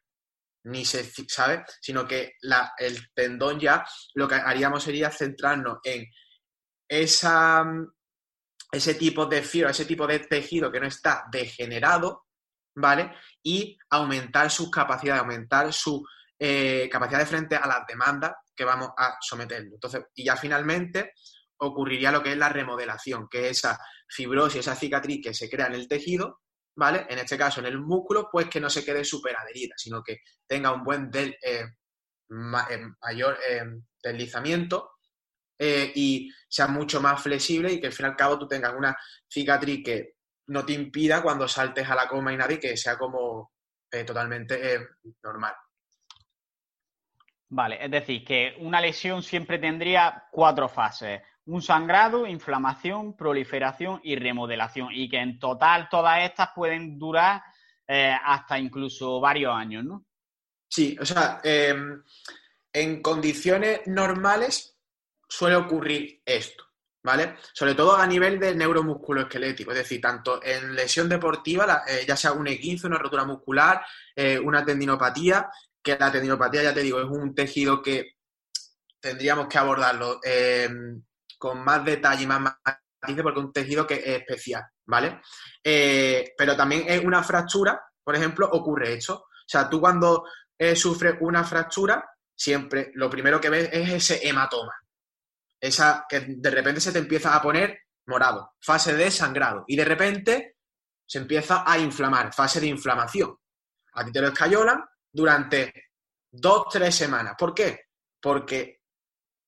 [0.65, 1.61] ni se, ¿sabes?
[1.81, 2.35] Sino que
[2.79, 3.85] el tendón ya
[4.15, 6.07] lo que haríamos sería centrarnos en
[6.89, 7.65] esa,
[8.71, 12.27] ese tipo de fibra, ese tipo de tejido que no está degenerado,
[12.75, 13.12] ¿vale?
[13.43, 16.05] Y aumentar sus capacidades, aumentar su
[16.39, 19.75] eh, capacidad de frente a las demandas que vamos a someterlo.
[19.75, 21.12] Entonces, y ya finalmente
[21.59, 25.66] ocurriría lo que es la remodelación, que es esa fibrosis, esa cicatriz que se crea
[25.66, 26.41] en el tejido,
[26.77, 27.07] ¿vale?
[27.09, 30.18] En este caso, en el músculo, pues que no se quede súper adherida, sino que
[30.47, 31.37] tenga un buen eh,
[32.29, 33.39] eh, mayor
[34.03, 34.91] deslizamiento
[35.57, 38.95] y sea mucho más flexible y que al fin y al cabo tú tengas una
[39.29, 40.14] cicatriz que
[40.47, 43.53] no te impida cuando saltes a la coma y nadie que sea como
[44.07, 44.79] totalmente
[45.23, 45.55] normal.
[47.49, 51.23] Vale, es decir, que una lesión siempre tendría cuatro fases.
[51.47, 54.89] Un sangrado, inflamación, proliferación y remodelación.
[54.93, 57.43] Y que en total todas estas pueden durar
[57.87, 60.05] eh, hasta incluso varios años, ¿no?
[60.69, 62.03] Sí, o sea, em,
[62.73, 64.77] en condiciones normales
[65.29, 66.65] suele ocurrir esto,
[67.05, 67.37] ¿vale?
[67.53, 72.33] Sobre todo a nivel de neuromusculoesquelético, es decir, tanto en lesión deportiva, eh, ya sea
[72.33, 73.85] un equinzo, una rotura muscular,
[74.17, 75.51] eh, una tendinopatía,
[75.83, 78.17] que la tendinopatía, ya te digo, es un tejido que
[78.99, 80.69] tendríamos que abordarlo eh,
[81.39, 85.21] con más detalle y más matices porque es un tejido que es especial, ¿vale?
[85.63, 89.15] Pero también es una fractura, por ejemplo, ocurre esto.
[89.15, 90.25] O sea, tú cuando
[90.75, 92.03] sufres una fractura,
[92.35, 94.73] siempre lo primero que ves es ese hematoma.
[95.65, 99.65] Esa que de repente se te empieza a poner morado, fase de sangrado.
[99.67, 100.57] Y de repente
[101.07, 103.35] se empieza a inflamar, fase de inflamación.
[103.95, 105.73] A ti te lo escayolan, durante
[106.31, 107.35] dos, tres semanas.
[107.39, 107.87] ¿Por qué?
[108.21, 108.83] Porque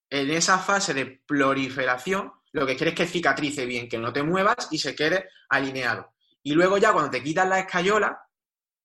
[0.09, 4.23] en esa fase de proliferación lo que quieres es que cicatrice bien, que no te
[4.23, 6.15] muevas y se quede alineado.
[6.43, 8.19] Y luego ya cuando te quitas la escayola,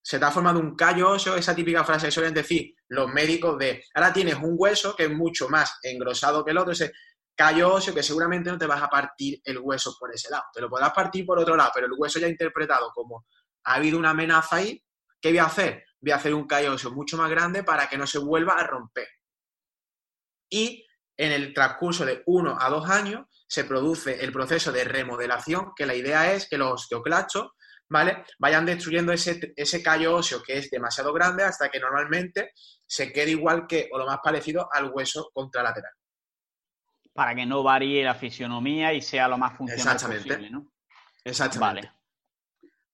[0.04, 3.58] se te ha formado un callo óseo, esa típica frase que suelen decir los médicos
[3.58, 6.92] de, ahora tienes un hueso que es mucho más engrosado que el otro, ese
[7.36, 10.62] callo óseo que seguramente no te vas a partir el hueso por ese lado, te
[10.62, 13.26] lo podrás partir por otro lado, pero el hueso ya interpretado como
[13.64, 14.84] ha habido una amenaza ahí,
[15.20, 15.86] ¿qué voy a hacer?
[16.02, 19.08] voy a hacer un callo mucho más grande para que no se vuelva a romper.
[20.50, 25.74] Y en el transcurso de uno a dos años se produce el proceso de remodelación,
[25.76, 27.52] que la idea es que los osteoclastos
[27.88, 28.26] ¿vale?
[28.40, 32.52] vayan destruyendo ese, ese callo óseo que es demasiado grande hasta que normalmente
[32.88, 35.92] se quede igual que o lo más parecido al hueso contralateral.
[37.14, 40.28] Para que no varíe la fisionomía y sea lo más funcional Exactamente.
[40.28, 40.68] posible, ¿no?
[41.24, 41.88] Exactamente.
[41.88, 42.02] Vale.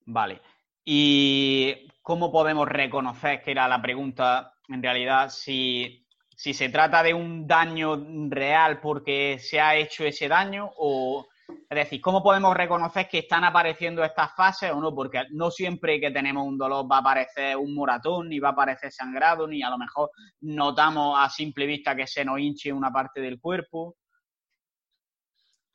[0.06, 0.42] Vale.
[0.84, 6.06] ¿Y cómo podemos reconocer, que era la pregunta en realidad, si,
[6.36, 11.26] se trata de un daño real porque se ha hecho ese daño o...
[11.70, 14.94] Es decir, ¿cómo podemos reconocer que están apareciendo estas fases o no?
[14.94, 18.52] Porque no siempre que tenemos un dolor va a aparecer un moratón, ni va a
[18.52, 20.10] aparecer sangrado, ni a lo mejor
[20.42, 23.96] notamos a simple vista que se nos hinche una parte del cuerpo.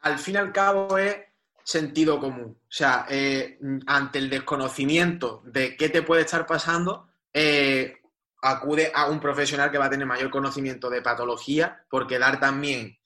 [0.04, 1.16] Al fin y al cabo es
[1.64, 2.58] sentido común.
[2.62, 7.99] O sea, eh, ante el desconocimiento de qué te puede estar pasando, eh,
[8.41, 12.97] acude a un profesional que va a tener mayor conocimiento de patología, porque dar también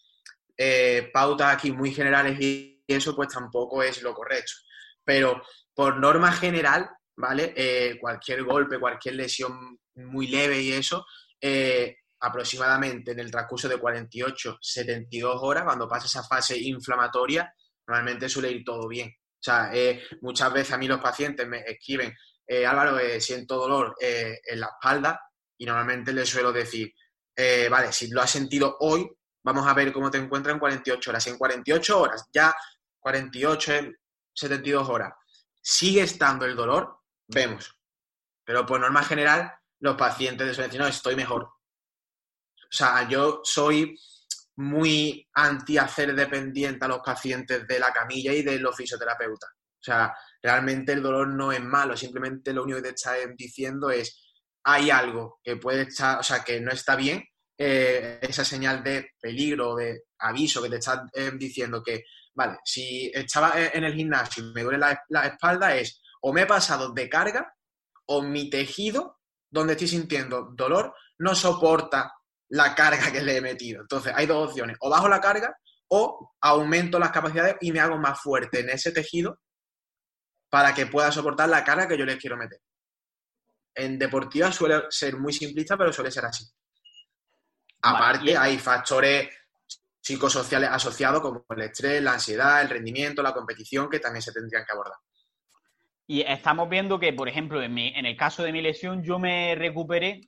[0.57, 4.53] eh, pautas aquí muy generales y eso pues tampoco es lo correcto.
[5.03, 5.43] Pero
[5.75, 7.97] por norma general, ¿vale?
[8.01, 11.05] cualquier golpe, cualquier lesión muy leve y eso,
[12.19, 17.53] aproximadamente en el transcurso de 48, 72 horas, cuando pasa esa fase inflamatoria,
[17.87, 19.09] normalmente suele ir todo bien.
[19.09, 22.13] O sea, eh, muchas veces a mí los pacientes me escriben,
[22.45, 25.21] eh, Álvaro, eh, siento dolor en la espalda
[25.57, 26.91] y normalmente les suelo decir,
[27.69, 29.07] vale, si lo has sentido hoy,
[29.43, 31.27] vamos a ver cómo te encuentras en 48 horas.
[31.27, 32.55] En 48 horas, ya
[32.99, 33.73] 48,
[34.33, 35.13] 72 horas,
[35.61, 37.75] sigue estando el dolor, vemos.
[38.43, 41.49] Pero por norma general, los pacientes suelen decir, no, estoy mejor.
[42.69, 43.97] O sea, yo soy
[44.57, 49.51] muy anti hacer dependiente a los pacientes de la camilla y de los fisioterapeutas.
[49.51, 53.89] O sea, realmente el dolor no es malo, simplemente lo único que te está diciendo
[53.91, 54.23] es
[54.63, 57.23] hay algo que puede estar, o sea, que no está bien,
[57.57, 62.03] eh, esa señal de peligro, de aviso que te está eh, diciendo que,
[62.33, 66.41] vale, si estaba en el gimnasio y me duele la, la espalda es o me
[66.41, 67.55] he pasado de carga
[68.07, 72.13] o mi tejido donde estoy sintiendo dolor no soporta
[72.49, 73.81] la carga que le he metido.
[73.81, 74.77] Entonces, hay dos opciones.
[74.79, 75.55] O bajo la carga
[75.89, 79.39] o aumento las capacidades y me hago más fuerte en ese tejido
[80.49, 82.59] para que pueda soportar la carga que yo le quiero meter.
[83.75, 86.45] En deportiva suele ser muy simplista, pero suele ser así.
[87.81, 89.29] Aparte, hay factores
[90.01, 94.65] psicosociales asociados como el estrés, la ansiedad, el rendimiento, la competición, que también se tendrían
[94.65, 94.97] que abordar.
[96.07, 99.53] Y estamos viendo que, por ejemplo, en, en el caso de mi lesión, yo me
[99.55, 100.21] recuperé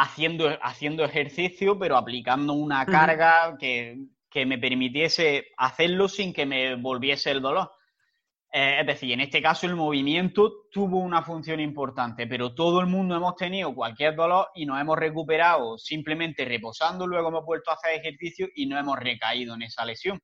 [0.00, 3.98] haciendo, haciendo ejercicio, pero aplicando una carga que,
[4.30, 7.70] que, me permitiese hacerlo sin que me volviese el dolor.
[8.52, 12.86] Eh, es decir, en este caso el movimiento tuvo una función importante, pero todo el
[12.86, 17.74] mundo hemos tenido cualquier dolor y nos hemos recuperado simplemente reposando, luego hemos vuelto a
[17.74, 20.18] hacer ejercicio y no hemos recaído en esa lesión.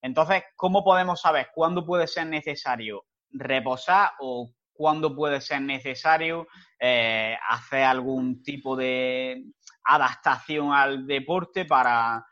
[0.00, 6.46] Entonces, ¿cómo podemos saber cuándo puede ser necesario reposar o cuándo puede ser necesario
[6.78, 9.42] eh, hacer algún tipo de
[9.82, 12.24] adaptación al deporte para,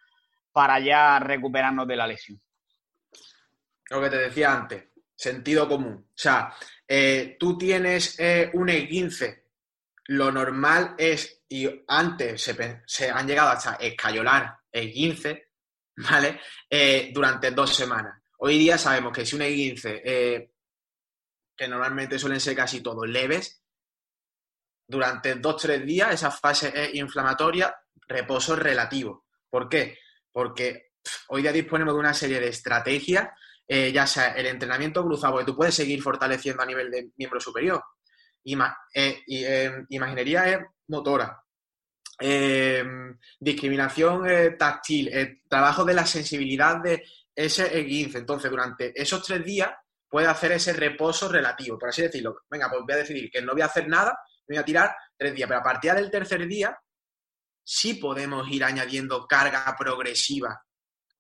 [0.53, 2.41] para ya recuperarnos de la lesión?
[3.91, 6.07] Lo que te decía antes, sentido común.
[6.09, 6.55] O sea,
[6.87, 9.43] eh, tú tienes eh, un E15,
[10.07, 12.41] lo normal es, y antes
[12.87, 15.47] se, han llegado hasta escayolar E15,
[15.97, 16.41] ¿vale?
[17.13, 18.23] Durante dos semanas.
[18.39, 20.53] Hoy día sabemos que si un E15,
[21.57, 23.63] que normalmente suelen ser casi todos leves,
[24.89, 27.75] durante dos, tres días esa fase es inflamatoria,
[28.07, 29.27] reposo relativo.
[29.51, 29.99] ¿Por qué?
[30.31, 30.91] Porque
[31.29, 33.29] hoy día disponemos de una serie de estrategias
[33.69, 37.41] eh, ya sea el entrenamiento cruzado, porque tú puedes seguir fortaleciendo a nivel de miembro
[37.41, 37.83] superior.
[38.95, 41.43] Eh, eh, imaginería es motora.
[43.41, 47.05] discriminación táctil, trabajo de la sensibilidad de
[47.35, 48.19] ese 15.
[48.19, 49.71] Entonces, durante esos tres días
[50.09, 52.43] puede hacer ese reposo relativo, por así decirlo.
[52.51, 55.35] Venga, pues voy a decidir que no voy a hacer nada, voy a tirar tres
[55.35, 56.79] días, pero a partir del tercer día
[57.65, 60.63] sí podemos ir añadiendo carga progresiva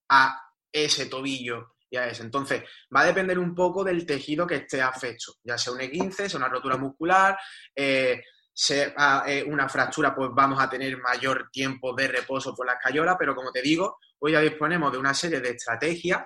[0.09, 0.41] a
[0.73, 2.21] ese tobillo ya es.
[2.21, 2.63] Entonces,
[2.95, 6.39] va a depender un poco del tejido que esté afecto, ya sea un E15, sea
[6.39, 7.39] una rotura muscular,
[7.75, 8.23] eh,
[8.53, 13.17] sea eh, una fractura, pues vamos a tener mayor tiempo de reposo por la escayola,
[13.19, 16.25] pero como te digo, hoy ya disponemos de una serie de estrategias,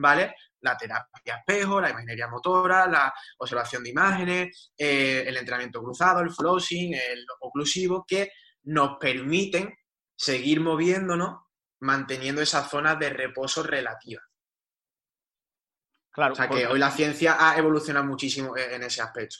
[0.00, 0.34] ¿vale?
[0.62, 6.30] La terapia espejo, la imaginería motora, la observación de imágenes, eh, el entrenamiento cruzado, el
[6.30, 8.32] flossing, el oclusivo, que
[8.64, 9.74] nos permiten
[10.16, 11.40] seguir moviéndonos
[11.80, 14.22] manteniendo esa zona de reposo relativa.
[16.12, 19.36] Claro, o sea que hoy la ciencia ha evolucionado muchísimo e-, en ese aspecto.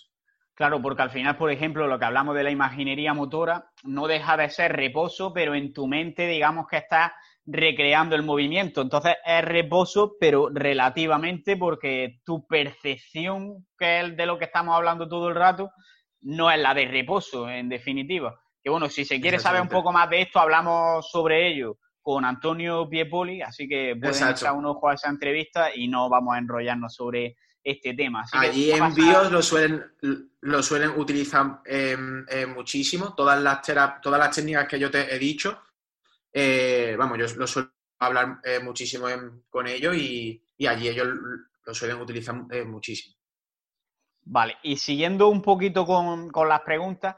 [0.55, 4.37] Claro, porque al final, por ejemplo, lo que hablamos de la imaginería motora no deja
[4.37, 7.13] de ser reposo, pero en tu mente, digamos que estás
[7.51, 8.81] recreando el movimiento.
[8.81, 15.09] Entonces es reposo, pero relativamente, porque tu percepción, que es de lo que estamos hablando
[15.09, 15.71] todo el rato,
[16.23, 18.39] no es la de reposo, en definitiva.
[18.63, 22.25] Que bueno, si se quiere saber un poco más de esto, hablamos sobre ello con
[22.25, 26.39] Antonio Piepoli, así que pueden echar un ojo a esa entrevista y no vamos a
[26.39, 28.25] enrollarnos sobre este tema.
[28.33, 29.85] Allí en BIOS lo suelen,
[30.41, 35.19] lo suelen utilizar em, eh, muchísimo, todas las, todas las técnicas que yo te he
[35.19, 35.61] dicho,
[36.33, 39.07] eh, vamos, yo lo suelo hablar eh, muchísimo
[39.49, 41.09] con ellos y, y, allí ellos
[41.65, 42.35] lo suelen utilizar
[42.67, 43.17] muchísimo.
[44.23, 47.17] Vale, y siguiendo un poquito con, con las preguntas,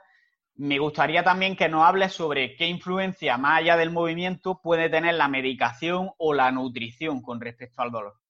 [0.56, 5.14] me gustaría también que nos hables sobre qué influencia, más allá del movimiento, puede tener
[5.14, 8.20] la medicación o la nutrición con respecto al dolor.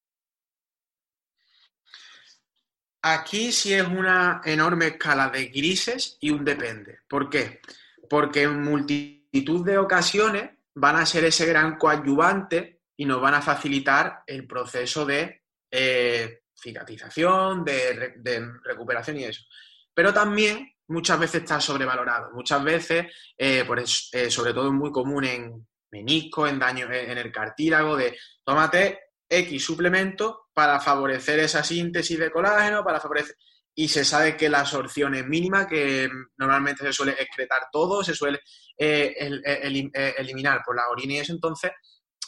[3.03, 7.01] Aquí sí es una enorme escala de grises y un depende.
[7.09, 7.61] ¿Por qué?
[8.09, 13.43] Porque en multitud de ocasiones van a ser ese gran coadyuvante y nos van a
[13.43, 19.43] facilitar el proceso de eh, cicatrización, de recuperación y eso.
[19.95, 22.31] Pero también muchas veces está sobrevalorado.
[22.33, 23.07] Muchas veces,
[23.37, 27.97] eh, por eh, sobre todo es muy común en menisco, en daño en el cartílago,
[27.97, 33.37] de tómate X suplemento para favorecer esa síntesis de colágeno, para favorecer...
[33.75, 38.15] Y se sabe que la absorción es mínima, que normalmente se suele excretar todo, se
[38.15, 38.41] suele
[38.77, 39.15] eh,
[40.19, 41.73] eliminar por la orina y eso, entonces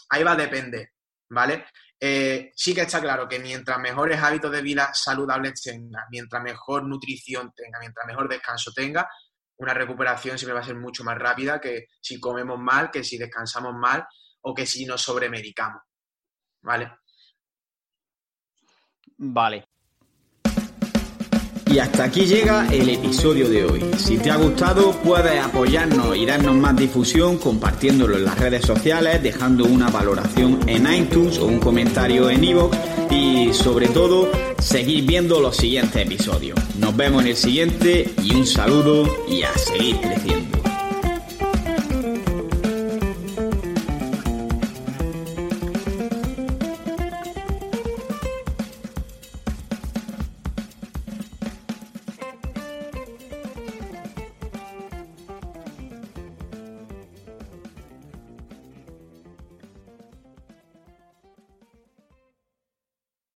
[0.08, 0.90] ahí va a depender,
[1.28, 1.66] ¿vale?
[2.00, 6.84] Eh, sí que está claro que mientras mejores hábitos de vida saludables tenga, mientras mejor
[6.84, 9.08] nutrición tenga, mientras mejor descanso tenga,
[9.56, 13.16] una recuperación siempre va a ser mucho más rápida que si comemos mal, que si
[13.16, 14.06] descansamos mal
[14.42, 15.82] o que si nos sobremedicamos.
[16.62, 16.92] ¿Vale?
[19.16, 19.68] Vale.
[21.74, 23.84] Y hasta aquí llega el episodio de hoy.
[23.98, 29.20] Si te ha gustado, puedes apoyarnos y darnos más difusión compartiéndolo en las redes sociales,
[29.20, 32.76] dejando una valoración en iTunes o un comentario en iVoox
[33.10, 36.56] y sobre todo, seguir viendo los siguientes episodios.
[36.78, 40.63] Nos vemos en el siguiente y un saludo y a seguir creciendo.